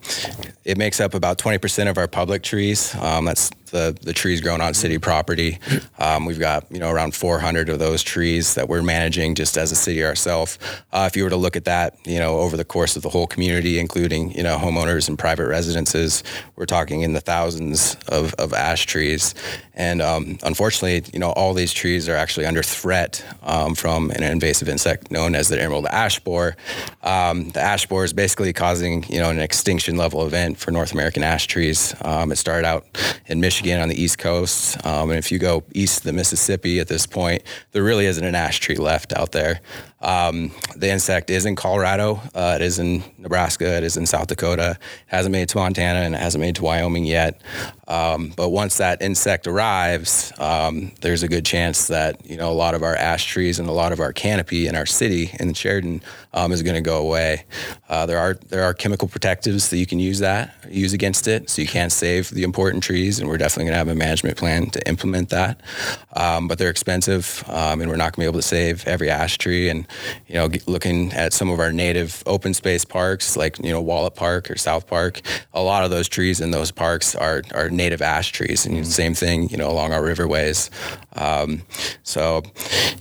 [0.64, 2.94] it makes up about 20% of our public trees.
[2.96, 5.59] Um, that's the, the trees grown on city property.
[5.98, 9.72] Um, we've got you know around 400 of those trees that we're managing just as
[9.72, 10.59] a city ourselves.
[10.92, 13.09] Uh, if you were to look at that, you know over the course of the
[13.09, 16.22] whole community, including you know homeowners and private residences,
[16.57, 19.35] we're talking in the thousands of, of ash trees.
[19.78, 24.24] And um, unfortunately, you know all these trees are actually under threat um, from an
[24.24, 26.56] invasive insect known as the emerald ash borer.
[27.02, 30.92] Um, the ash borer is basically causing you know an extinction level event for North
[30.92, 31.94] American ash trees.
[32.02, 32.86] Um, it started out
[33.26, 34.84] in Michigan on the East Coast.
[34.84, 38.24] Um, and if you go east of the Mississippi at this point, there really isn't
[38.24, 39.60] an ash tree left out there.
[40.00, 42.20] Um, the insect is in Colorado.
[42.34, 43.76] Uh, it is in Nebraska.
[43.76, 44.78] It is in South Dakota.
[44.80, 47.40] It hasn't made it to Montana and it hasn't made it to Wyoming yet.
[47.88, 52.52] Um, but once that insect arrives, um, there's a good chance that you know a
[52.52, 55.54] lot of our ash trees and a lot of our canopy in our city in
[55.54, 56.02] Sheridan
[56.34, 57.44] um, is going to go away.
[57.88, 61.48] Uh, there are there are chemical protectives that you can use that use against it,
[61.48, 63.18] so you can't save the important trees.
[63.18, 65.61] And we're definitely going to have a management plan to implement that.
[66.12, 69.08] Um, but they're expensive, um, and we're not going to be able to save every
[69.08, 69.70] ash tree.
[69.70, 69.87] And
[70.27, 74.14] you know, looking at some of our native open space parks like you know Wallet
[74.14, 75.20] Park or South Park,
[75.53, 78.85] a lot of those trees in those parks are are native ash trees, and mm-hmm.
[78.85, 80.70] same thing, you know, along our riverways.
[81.16, 81.62] Um,
[82.03, 82.42] so,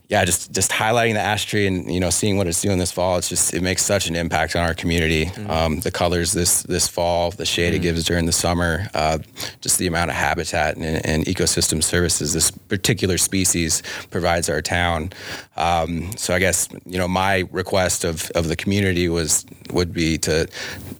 [0.07, 2.91] yeah, just just highlighting the ash tree and you know seeing what it's doing this
[2.91, 3.17] fall.
[3.17, 5.25] It's just it makes such an impact on our community.
[5.25, 5.49] Mm-hmm.
[5.49, 7.75] Um, the colors this this fall, the shade mm-hmm.
[7.75, 9.19] it gives during the summer, uh,
[9.61, 15.11] just the amount of habitat and, and, ecosystem services this particular species provides our town.
[15.57, 20.17] Um, so I guess you know my request of of the community was would be
[20.19, 20.47] to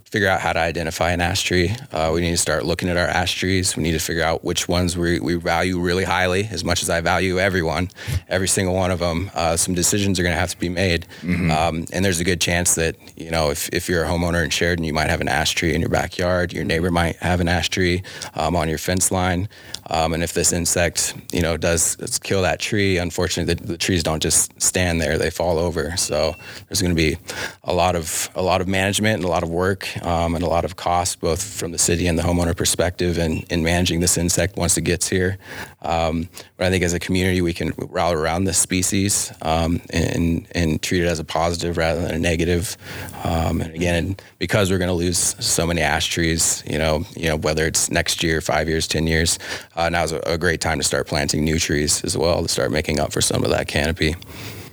[0.10, 1.76] figure out how to identify an ash tree.
[1.92, 3.76] Uh, we need to start looking at our ash trees.
[3.76, 6.90] We need to figure out which ones we, we value really highly, as much as
[6.90, 7.90] I value everyone,
[8.30, 9.30] every single one of them.
[9.36, 11.06] Uh, some decisions are going to have to be made.
[11.22, 11.52] Mm-hmm.
[11.52, 12.96] Um, and there's a good chance that,
[13.28, 15.76] you know, if, if you're a homeowner in Sheridan, you might have an ash tree
[15.76, 16.54] in your backyard.
[16.54, 18.02] Your neighbor might have an ash tree
[18.36, 19.50] um, on your fence line.
[19.90, 24.02] Um, and if this insect, you know, does kill that tree, unfortunately, the, the, trees
[24.02, 25.96] don't just stand there; they fall over.
[25.98, 26.36] So
[26.68, 27.18] there's going to be
[27.64, 30.48] a lot of a lot of management and a lot of work um, and a
[30.48, 34.18] lot of cost, both from the city and the homeowner perspective, in, in managing this
[34.18, 35.38] insect once it gets here.
[35.84, 40.48] Um, but I think as a community, we can rally around this species um, and
[40.52, 42.76] and treat it as a positive rather than a negative.
[43.24, 47.28] Um, and again, because we're going to lose so many ash trees, you know, you
[47.28, 49.40] know, whether it's next year, five years, ten years
[49.76, 52.72] uh, now's a, a great time to start planting new trees as well to start
[52.72, 54.16] making up for some of that canopy.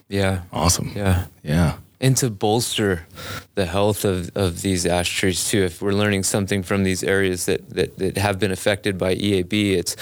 [0.09, 0.42] Yeah.
[0.52, 0.92] Awesome.
[0.94, 1.26] Yeah.
[1.42, 1.76] Yeah.
[2.00, 3.07] And to bolster
[3.54, 7.46] the health of, of these ash trees too, if we're learning something from these areas
[7.46, 9.96] that, that, that have been affected by EAB, it's,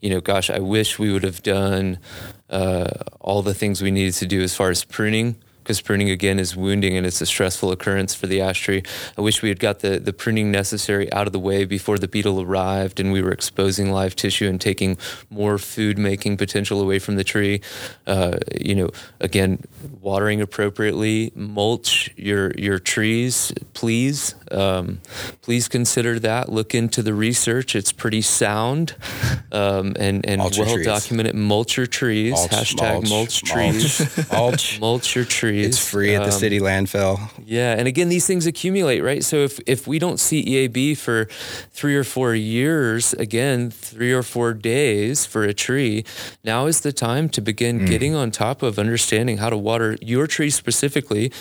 [0.00, 1.98] you know, gosh, I wish we would have done
[2.50, 2.88] uh,
[3.20, 6.54] all the things we needed to do as far as pruning because pruning again is
[6.54, 8.82] wounding and it's a stressful occurrence for the ash tree.
[9.16, 12.06] I wish we had got the, the pruning necessary out of the way before the
[12.06, 14.98] beetle arrived and we were exposing live tissue and taking
[15.30, 17.62] more food making potential away from the tree.
[18.06, 19.64] Uh, you know, again,
[20.02, 24.34] watering appropriately, mulch your your trees, please.
[24.54, 25.00] Um,
[25.42, 26.48] please consider that.
[26.48, 28.94] Look into the research; it's pretty sound
[29.52, 31.34] um, and and well documented.
[31.34, 32.32] Mulch your trees.
[32.32, 34.28] Mulch, hashtag mulch, mulch trees.
[34.32, 34.80] mulch.
[34.80, 35.66] mulch your trees.
[35.66, 37.18] It's free at the um, city landfill.
[37.44, 39.24] Yeah, and again, these things accumulate, right?
[39.24, 41.26] So if if we don't see EAB for
[41.72, 46.04] three or four years, again, three or four days for a tree,
[46.44, 47.86] now is the time to begin mm.
[47.86, 51.32] getting on top of understanding how to water your tree specifically.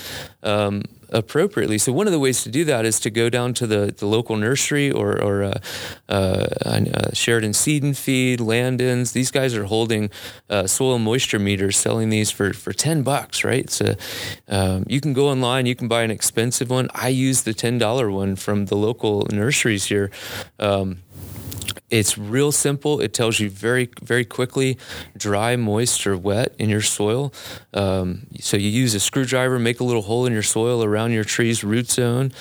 [0.41, 1.77] Um, appropriately.
[1.77, 4.05] So one of the ways to do that is to go down to the, the
[4.05, 5.59] local nursery or, or uh,
[6.09, 9.11] uh, uh, Sheridan Seed and Feed, Landon's.
[9.11, 10.09] These guys are holding
[10.49, 13.69] uh, soil moisture meters, selling these for, for 10 bucks, right?
[13.69, 13.95] So
[14.49, 16.89] um, you can go online, you can buy an expensive one.
[16.93, 20.09] I use the $10 one from the local nurseries here.
[20.59, 21.03] Um,
[21.89, 22.99] it's real simple.
[23.01, 24.77] It tells you very, very quickly
[25.15, 27.33] dry, moist, or wet in your soil.
[27.73, 31.23] Um, so you use a screwdriver, make a little hole in your soil around your
[31.23, 32.31] tree's root zone,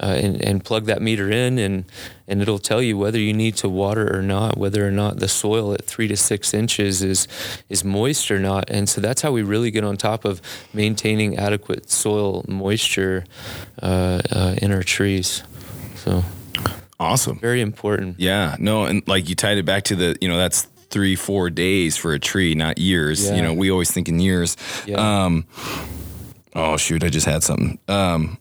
[0.00, 1.84] uh, and, and plug that meter in, and,
[2.28, 5.28] and it'll tell you whether you need to water or not, whether or not the
[5.28, 7.26] soil at three to six inches is,
[7.68, 8.68] is moist or not.
[8.68, 10.42] And so that's how we really get on top of
[10.74, 13.24] maintaining adequate soil moisture
[13.82, 15.42] uh, uh, in our trees.
[15.96, 16.22] So.
[17.00, 17.38] Awesome.
[17.38, 18.20] Very important.
[18.20, 18.56] Yeah.
[18.58, 21.96] No, and like you tied it back to the, you know, that's three, four days
[21.96, 23.26] for a tree, not years.
[23.28, 23.36] Yeah.
[23.36, 24.56] You know, we always think in years.
[24.86, 25.24] Yeah.
[25.24, 25.46] Um,
[26.54, 27.78] oh shoot, I just had something.
[27.88, 28.36] Um,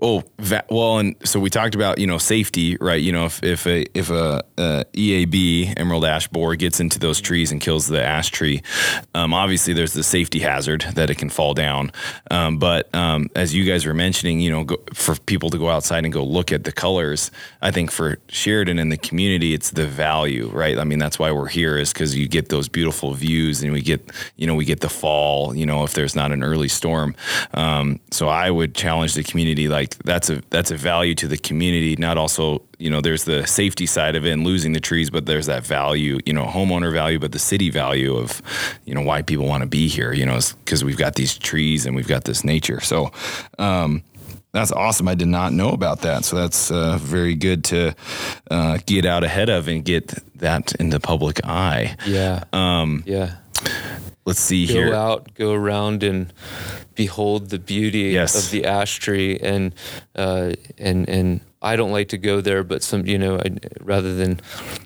[0.00, 0.22] Oh,
[0.70, 3.02] well, and so we talked about you know safety, right?
[3.02, 7.20] You know, if if a if a, a EAB emerald ash borer gets into those
[7.20, 8.62] trees and kills the ash tree,
[9.14, 11.90] um, obviously there's the safety hazard that it can fall down.
[12.30, 15.68] Um, but um, as you guys were mentioning, you know, go, for people to go
[15.68, 19.72] outside and go look at the colors, I think for Sheridan and the community, it's
[19.72, 20.78] the value, right?
[20.78, 23.82] I mean, that's why we're here is because you get those beautiful views and we
[23.82, 25.56] get you know we get the fall.
[25.56, 27.16] You know, if there's not an early storm,
[27.52, 31.28] um, so I would challenge the community like like that's a that's a value to
[31.28, 31.96] the community.
[31.96, 35.26] Not also you know there's the safety side of it and losing the trees, but
[35.26, 38.42] there's that value you know homeowner value, but the city value of
[38.84, 40.12] you know why people want to be here.
[40.12, 42.80] You know because we've got these trees and we've got this nature.
[42.80, 43.10] So.
[43.58, 44.02] Um,
[44.50, 45.06] that's awesome.
[45.08, 46.24] I did not know about that.
[46.24, 47.94] So that's uh, very good to
[48.50, 51.96] uh, get out ahead of and get that in the public eye.
[52.06, 52.44] Yeah.
[52.54, 53.36] Um, yeah.
[54.28, 54.90] Let's see go here.
[54.90, 56.32] Go out, go around, and
[56.94, 58.34] behold the beauty yes.
[58.34, 59.74] of the ash tree and
[60.14, 64.14] uh, and and I don't like to go there, but some you know I, rather
[64.14, 64.40] than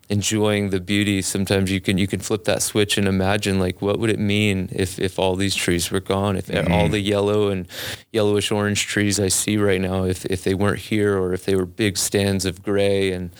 [0.08, 3.98] enjoying the beauty, sometimes you can you can flip that switch and imagine like what
[3.98, 6.72] would it mean if if all these trees were gone, if mm-hmm.
[6.72, 7.68] all the yellow and
[8.10, 11.54] yellowish orange trees I see right now, if if they weren't here or if they
[11.54, 13.30] were big stands of gray, and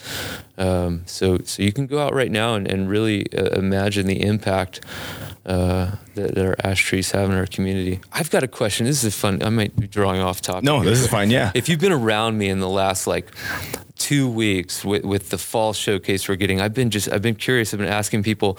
[0.59, 4.21] um, so so you can go out right now and, and really uh, imagine the
[4.21, 4.81] impact
[5.45, 7.99] uh, that, that our ash trees have in our community.
[8.11, 8.85] I've got a question.
[8.85, 9.43] This is fun.
[9.43, 10.63] I might be drawing off topic.
[10.63, 11.29] No, here, this is fine.
[11.29, 11.51] Yeah.
[11.53, 13.31] If you've been around me in the last like
[13.97, 17.73] two weeks with, with the fall showcase we're getting, I've been just I've been curious.
[17.73, 18.57] I've been asking people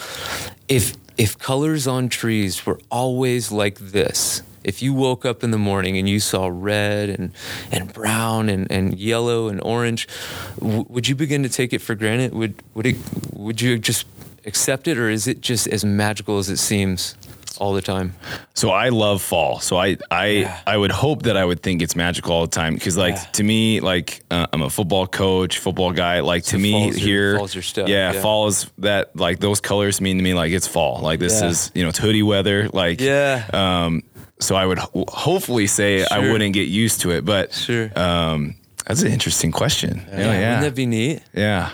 [0.68, 4.42] if if colors on trees were always like this.
[4.62, 7.32] If you woke up in the morning and you saw red and,
[7.70, 10.08] and brown and, and yellow and orange,
[10.58, 12.32] w- would you begin to take it for granted?
[12.32, 12.96] Would would it
[13.32, 14.06] would you just
[14.46, 17.16] accept it, or is it just as magical as it seems
[17.58, 18.14] all the time?
[18.54, 19.60] So I love fall.
[19.60, 20.58] So I I Yeah.
[20.66, 23.24] I would hope that I would think it's magical all the time because like Yeah.
[23.32, 26.20] to me like uh, I'm a football coach, football guy.
[26.20, 28.20] Like to me your- here, fall's your stuff, Yeah, yeah.
[28.22, 31.00] fall is that like those colors mean to me like it's fall.
[31.00, 32.68] Like this is you know it's hoodie weather.
[32.72, 33.44] Like Yeah.
[33.52, 34.02] Um.
[34.40, 37.88] So I would ho- hopefully say I wouldn't get used to it, but Sure.
[37.96, 38.56] Um.
[38.86, 40.02] That's an interesting question.
[40.10, 40.18] Yeah.
[40.18, 40.32] Yeah.
[40.56, 41.22] Wouldn't that be neat?
[41.32, 41.70] yeah.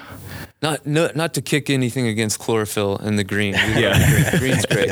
[0.63, 3.55] Not no, not to kick anything against chlorophyll and the green.
[3.77, 3.99] Yeah.
[3.99, 4.53] the green.
[4.53, 4.91] Green's great.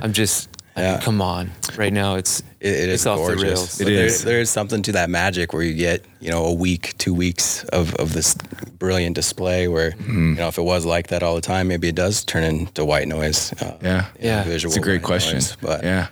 [0.00, 1.50] I'm just I mean, come on.
[1.76, 3.76] Right now it's It, it it's is gorgeous.
[3.76, 3.84] the.
[3.84, 4.24] It But there- is.
[4.24, 7.62] There is something to that magic where you get, you know, a week, two weeks
[7.64, 8.34] of, of this
[8.78, 10.28] brilliant display where, Mm-hmm.
[10.30, 12.84] you know, if it was like that all the time, maybe it does turn into
[12.84, 13.52] white noise.
[13.60, 14.06] Uh, Yeah.
[14.18, 14.42] Yeah.
[14.44, 15.34] Visual It's a great question.
[15.34, 16.08] noise, but yeah.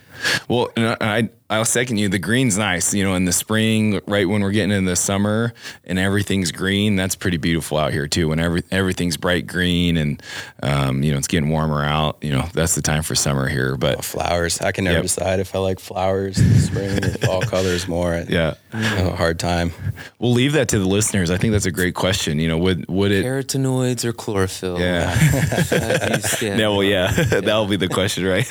[0.47, 2.07] Well, and I I'll second you.
[2.07, 2.93] The green's nice.
[2.93, 6.95] You know, in the spring, right when we're getting into the summer and everything's green,
[6.95, 8.29] that's pretty beautiful out here too.
[8.29, 10.23] When every everything's bright green and
[10.61, 12.17] um, you know it's getting warmer out.
[12.21, 13.75] You know, that's the time for summer here.
[13.75, 15.03] But flowers, I can never Yep.
[15.03, 18.23] decide if I like flowers in spring fall colors more.
[18.29, 19.71] Yeah, have a hard time.
[20.19, 21.29] we'll leave that to the listeners.
[21.29, 22.39] I think that's a great question.
[22.39, 23.25] You know, would would it?
[23.25, 24.79] Carotenoids or chlorophyll?
[24.79, 25.13] Yeah.
[25.13, 28.47] How do you Yeah, well, yeah, that'll be the question, right?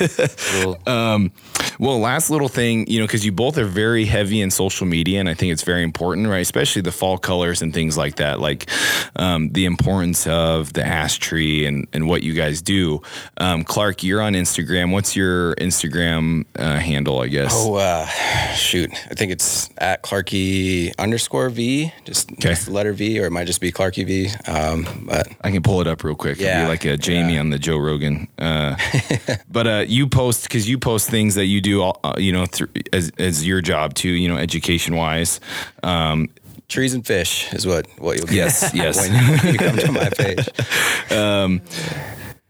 [0.63, 1.31] Well, Um,
[1.79, 5.19] well, last little thing, you know, because you both are very heavy in social media,
[5.19, 6.39] and I think it's very important, right?
[6.39, 8.69] Especially the fall colors and things like that, like
[9.15, 13.01] um, the importance of the ash tree and, and what you guys do.
[13.37, 14.91] Um, Clark, you're on Instagram.
[14.91, 17.53] What's your Instagram uh, handle, I guess?
[17.53, 18.05] Oh, uh,
[18.53, 18.91] shoot.
[19.09, 23.45] I think it's at Clarky underscore V, just, just the letter V, or it might
[23.45, 24.29] just be Clarky V.
[24.49, 26.39] Um, but I can pull it up real quick.
[26.39, 27.39] Yeah, be like a Jamie yeah.
[27.39, 28.27] on the Joe Rogan.
[28.37, 28.75] Uh,
[29.49, 32.45] but uh, you post because you post things that you do, all, uh, you know,
[32.45, 35.39] through, as as your job too, you know, education wise.
[35.81, 36.29] Um,
[36.69, 38.35] trees and fish is what, what you'll get.
[38.35, 38.97] Yes, yes.
[38.97, 39.11] when
[39.45, 40.47] you, you come to my page.
[41.11, 41.61] um,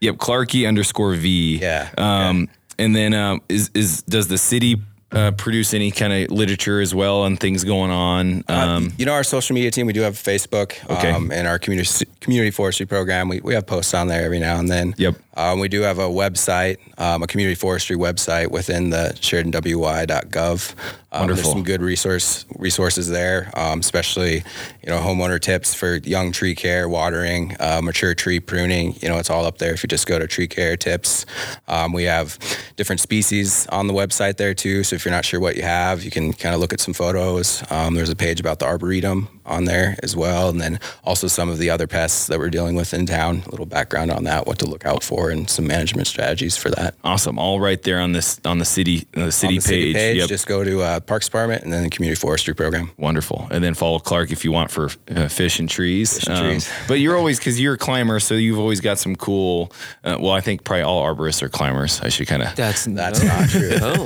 [0.02, 1.60] Yep, Clarky underscore V.
[1.60, 4.82] Yeah, Um, and then um, is is does the city
[5.14, 8.44] uh, produce any kind of literature as well and things going on?
[8.50, 11.12] Uh, Um, you know, our social media team, we do have Facebook Okay.
[11.12, 13.30] um, and our community community forestry program.
[13.30, 14.94] We, we have posts on there every now and then.
[14.98, 15.16] Yep.
[15.36, 20.76] Um, we do have a website, um, a community forestry website within the SheridanWY.gov.
[21.12, 21.44] Um, Wonderful.
[21.44, 24.38] There's some good resource resources there, um, especially
[24.82, 28.96] you know homeowner tips for young tree care, watering, uh, mature tree pruning.
[29.00, 29.74] You know, it's all up there.
[29.74, 31.26] If you just go to tree care tips,
[31.68, 32.40] um, we have
[32.78, 34.84] different species on the website there too.
[34.84, 36.94] So if you're not sure what you have, you can kind of look at some
[36.94, 37.64] photos.
[37.70, 41.50] Um, there's a page about the arboretum on there as well, and then also some
[41.50, 43.44] of the other pests that we're dealing with in town.
[43.46, 46.70] A little background on that, what to look out for, and some management strategies for
[46.72, 46.96] that.
[47.04, 49.84] awesome, all right there on this on the city uh, the city on the city
[49.94, 49.96] page.
[49.96, 50.30] page, Yep.
[50.30, 52.92] just go to uh, Parks Department and then the Community Forestry Program.
[52.98, 56.14] Wonderful, and then follow Clark if you want for uh, fish and trees.
[56.16, 56.70] Fish and trees.
[56.88, 59.72] But you're always because you're a climber, so you've always got some cool.
[60.04, 62.02] Uh, well, I think probably all arborists are climbers.
[62.02, 63.28] I should kind of that's That's no.
[63.28, 63.70] not true.
[63.70, 64.06] No, no,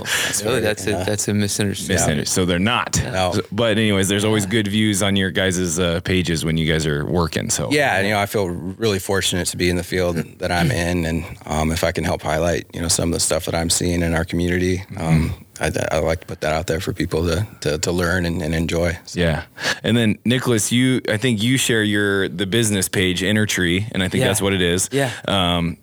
[0.54, 1.96] right, that's a that's a misunderstanding.
[1.96, 2.28] misunderstood.
[2.34, 3.02] So they're not.
[3.04, 3.34] No.
[3.34, 6.86] So- But anyways, there's always good views on your guys' uh, pages when you guys
[6.86, 7.50] are working.
[7.50, 10.72] So Yeah, you know, I feel really fortunate to be in the field that I'm
[10.72, 13.56] in, and um, if I can help highlight, you know, some of the stuff that
[13.56, 16.94] I'm seeing in our community, um, I, I like to put that out there for
[16.94, 18.98] people to to, to learn and, and enjoy.
[19.06, 19.46] So, Yeah,
[19.84, 24.04] and then Nicholas, you I think you share your the business page Inner Tree, and
[24.04, 24.28] I think Yeah.
[24.28, 24.90] that's what it is.
[24.92, 25.12] Yeah.
[25.28, 25.78] Um,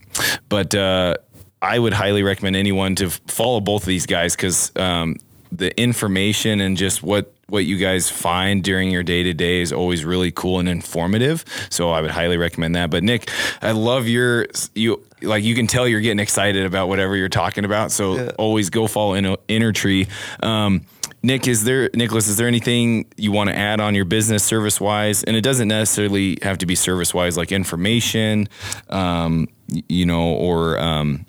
[0.49, 1.14] but uh,
[1.61, 5.16] I would highly recommend anyone to follow both of these guys because um,
[5.51, 9.72] the information and just what what you guys find during your day to day is
[9.72, 11.45] always really cool and informative.
[11.70, 12.90] So I would highly recommend that.
[12.90, 13.30] But Nick,
[13.62, 17.64] I love your you like you can tell you're getting excited about whatever you're talking
[17.64, 17.92] about.
[17.92, 20.07] So always go follow Inner, Inner Tree.
[20.42, 20.86] Um,
[21.22, 22.28] Nick, is there Nicholas?
[22.28, 25.24] Is there anything you want to add on your business service wise?
[25.24, 28.47] And it doesn't necessarily have to be service wise, like information,
[28.90, 29.49] um,
[29.88, 31.24] you know, or um,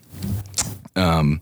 [0.98, 1.40] um,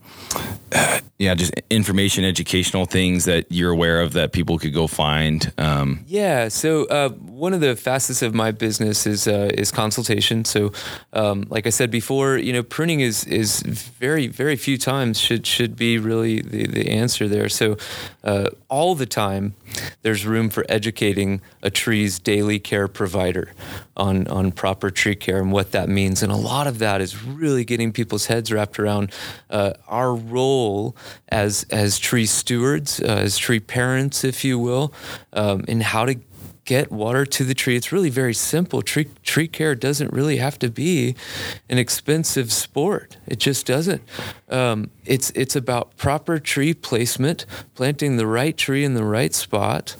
[1.19, 5.51] yeah, just information, educational things that you're aware of that people could go find.
[5.57, 6.47] Um, yeah.
[6.47, 10.43] So uh, one of the facets of my business is uh, is consultation.
[10.45, 10.71] So,
[11.13, 15.45] um, like I said before, you know, pruning is is very very few times should
[15.45, 17.49] should be really the the answer there.
[17.49, 17.77] So,
[18.23, 19.55] uh, all the time,
[20.01, 23.53] there's room for educating a tree's daily care provider
[23.95, 26.23] on on proper tree care and what that means.
[26.23, 29.11] And a lot of that is really getting people's heads wrapped around
[29.49, 30.95] uh, our role
[31.29, 34.93] as as tree stewards, uh, as tree parents, if you will,
[35.33, 36.15] um, in how to
[36.65, 37.75] get water to the tree.
[37.75, 38.81] It's really very simple.
[38.81, 41.15] Tree tree care doesn't really have to be
[41.69, 43.17] an expensive sport.
[43.27, 44.01] It just doesn't.
[44.49, 47.45] Um, it's it's about proper tree placement,
[47.75, 49.95] planting the right tree in the right spot,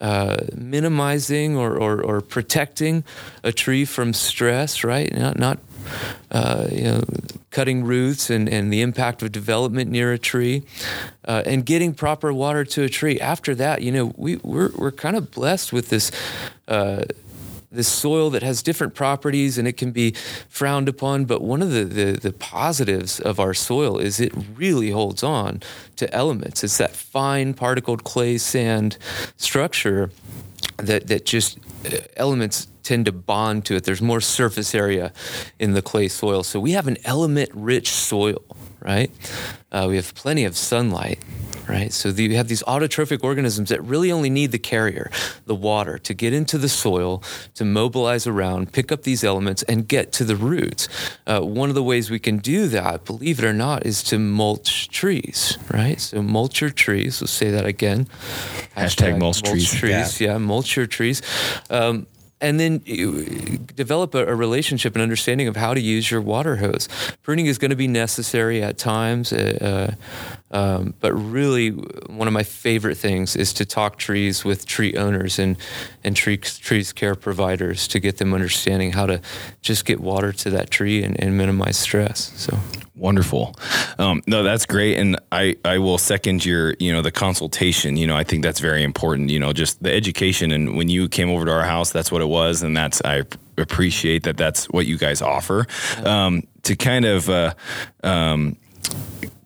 [0.00, 3.04] uh, minimizing or, or, or protecting
[3.42, 4.84] a tree from stress.
[4.84, 5.58] Right, not not
[6.30, 7.04] uh, you know,
[7.50, 10.64] cutting roots and, and the impact of development near a tree,
[11.26, 13.20] uh, and getting proper water to a tree.
[13.20, 16.10] After that, you know, we, we're, we're kind of blessed with this.
[16.66, 17.04] Uh,
[17.74, 20.12] this soil that has different properties and it can be
[20.48, 21.24] frowned upon.
[21.24, 25.60] But one of the, the, the, positives of our soil is it really holds on
[25.96, 26.62] to elements.
[26.62, 28.96] It's that fine particled clay sand
[29.36, 30.10] structure
[30.78, 33.84] that, that just uh, elements tend to bond to it.
[33.84, 35.12] There's more surface area
[35.58, 36.42] in the clay soil.
[36.42, 38.42] So we have an element rich soil,
[38.80, 39.10] right?
[39.72, 41.18] Uh, we have plenty of sunlight,
[41.68, 41.92] right?
[41.92, 45.10] So the, you have these autotrophic organisms that really only need the carrier,
[45.46, 47.22] the water, to get into the soil,
[47.54, 50.88] to mobilize around, pick up these elements, and get to the roots.
[51.26, 54.18] Uh, one of the ways we can do that, believe it or not, is to
[54.18, 56.00] mulch trees, right?
[56.00, 57.20] So mulch your trees.
[57.20, 58.06] We'll say that again.
[58.76, 59.74] Hashtag, Hashtag mulch, mulch, trees.
[59.74, 60.20] trees.
[60.20, 60.32] Yeah.
[60.32, 61.22] yeah, mulch your trees.
[61.70, 62.06] Um,
[62.44, 62.78] and then
[63.74, 66.88] develop a, a, relationship and understanding of how to use your water hose.
[67.22, 69.94] Pruning is going to be necessary at times, uh, uh,
[70.50, 75.38] um, but really one of my favorite things is to talk trees with tree owners
[75.38, 75.56] and
[76.04, 79.20] and tree, trees care providers to get them understanding how to
[79.62, 82.32] just get water to that tree and, and minimize stress.
[82.36, 82.58] So
[82.96, 83.56] Wonderful.
[83.98, 87.96] Um, no, that's great, and I I will second your you know the consultation.
[87.96, 89.30] You know, I think that's very important.
[89.30, 92.22] You know, just the education, and when you came over to our house, that's what
[92.22, 93.24] it was, and that's I
[93.58, 94.36] appreciate that.
[94.36, 95.66] That's what you guys offer.
[96.04, 97.54] Um, to kind of uh,
[98.04, 98.56] um,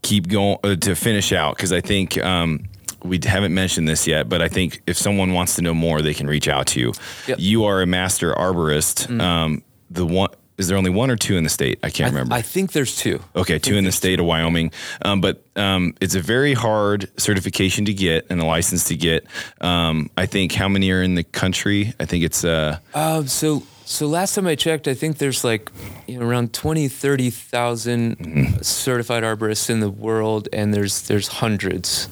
[0.09, 2.19] keep going uh, to finish out because I think.
[2.19, 2.65] Um,
[3.05, 6.15] we haven't mentioned this yet, but I think if someone wants to know more, they
[6.15, 6.93] can reach out to you.
[7.29, 7.39] Yep.
[7.39, 9.07] You are a master arborist.
[9.07, 9.21] Mm.
[9.23, 11.79] Um, the one is there only one or two in the state?
[11.85, 12.35] I can't remember.
[12.35, 13.21] I think there's two.
[13.37, 14.23] Okay, two in the state two.
[14.23, 14.73] of Wyoming.
[15.03, 19.25] Um, but um, it's a very hard certification to get and a license to get.
[19.61, 21.95] Um, I think how many are in the country?
[22.01, 22.45] I think it's.
[22.45, 25.73] Uh, uh, so so last time I checked, I think there's like
[26.07, 28.63] you know, around 20, 30,000 mm-hmm.
[28.63, 32.09] certified arborists in the world, and there's there's hundreds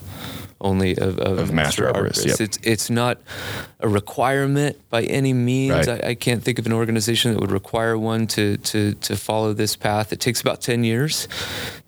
[0.59, 2.25] only of, of, of master, master arborists.
[2.25, 2.41] Yep.
[2.41, 3.19] It's it's not
[3.79, 5.87] a requirement by any means.
[5.87, 6.03] Right.
[6.03, 9.53] I, I, can't think of an organization that would require one to, to to follow
[9.53, 10.11] this path.
[10.11, 11.27] It takes about ten years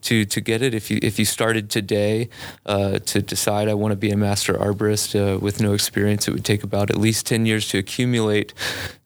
[0.03, 0.75] to to get it.
[0.75, 2.29] If you if you started today
[2.65, 6.31] uh, to decide I want to be a master arborist uh, with no experience, it
[6.31, 8.53] would take about at least ten years to accumulate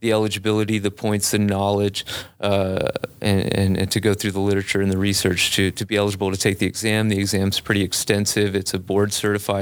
[0.01, 2.05] the eligibility, the points, the knowledge,
[2.41, 2.89] uh,
[3.21, 6.31] and, and, and to go through the literature and the research to to be eligible
[6.31, 7.07] to take the exam.
[7.07, 8.55] The exam's pretty extensive.
[8.55, 9.52] It's a board certified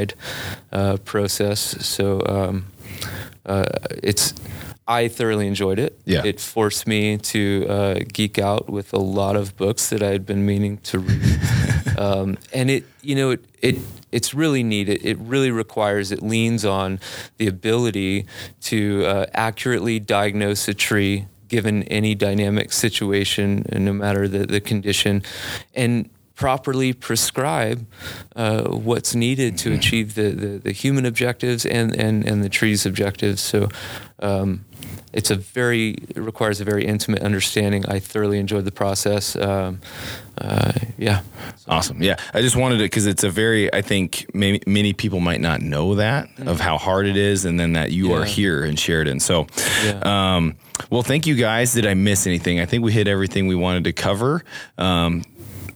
[0.71, 1.59] uh, process.
[1.85, 2.21] So.
[2.25, 2.65] Um,
[3.43, 3.65] uh,
[4.03, 4.35] it's
[4.87, 5.97] I thoroughly enjoyed it.
[6.05, 6.25] Yeah.
[6.25, 10.25] It forced me to uh, geek out with a lot of books that I had
[10.25, 11.39] been meaning to read.
[11.97, 13.77] um, and it, you know, it, it
[14.11, 14.89] it's really neat.
[14.89, 16.99] It, it really requires, it leans on
[17.37, 18.25] the ability
[18.63, 24.61] to uh, accurately diagnose a tree given any dynamic situation, and no matter the, the
[24.61, 25.21] condition,
[25.73, 26.09] and
[26.41, 27.85] properly prescribe
[28.35, 29.77] uh, what's needed to mm-hmm.
[29.77, 33.39] achieve the, the, the, human objectives and, and, and the tree's objectives.
[33.39, 33.69] So
[34.23, 34.65] um,
[35.13, 37.85] it's a very it requires a very intimate understanding.
[37.85, 39.35] I thoroughly enjoyed the process.
[39.35, 39.81] Um,
[40.39, 41.21] uh, yeah.
[41.67, 42.01] Awesome.
[42.01, 42.15] Yeah.
[42.33, 45.61] I just wanted it because it's a very, I think maybe many people might not
[45.61, 46.47] know that mm-hmm.
[46.47, 48.15] of how hard it is and then that you yeah.
[48.17, 49.19] are here in Sheridan.
[49.19, 49.45] So,
[49.85, 50.01] yeah.
[50.35, 50.55] um,
[50.89, 51.73] well, thank you guys.
[51.73, 52.59] Did I miss anything?
[52.59, 54.43] I think we hit everything we wanted to cover.
[54.79, 55.23] Um,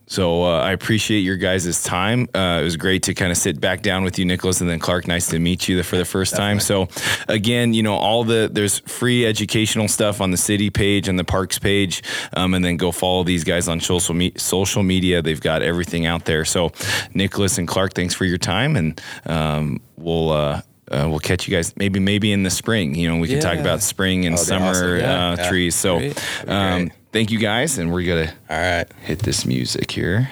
[0.08, 2.30] so uh, I appreciate your guys' time.
[2.34, 4.80] Uh, it was great to kind of sit back down with you, Nicholas, and then
[4.80, 5.08] Clark.
[5.08, 6.60] Nice to meet you for the first Definitely.
[6.60, 6.60] time.
[6.60, 11.18] So again, you know, all the there's free educational stuff on the city page and
[11.18, 12.04] the parks page,
[12.34, 15.22] um, and then go follow these guys on social me- social media.
[15.22, 16.46] They've got everything out there.
[16.46, 16.72] So
[17.14, 20.32] Nicholas and Clark, thanks for your time, and um, we'll.
[20.32, 22.94] Uh, uh, we'll catch you guys maybe maybe in the spring.
[22.94, 23.42] You know, we can yeah.
[23.42, 25.00] talk about spring and oh, summer awesome.
[25.00, 25.32] yeah.
[25.32, 25.50] Uh, yeah.
[25.50, 25.74] trees.
[25.74, 26.12] So,
[26.48, 30.30] um, thank you guys, and we're gonna all right hit this music here.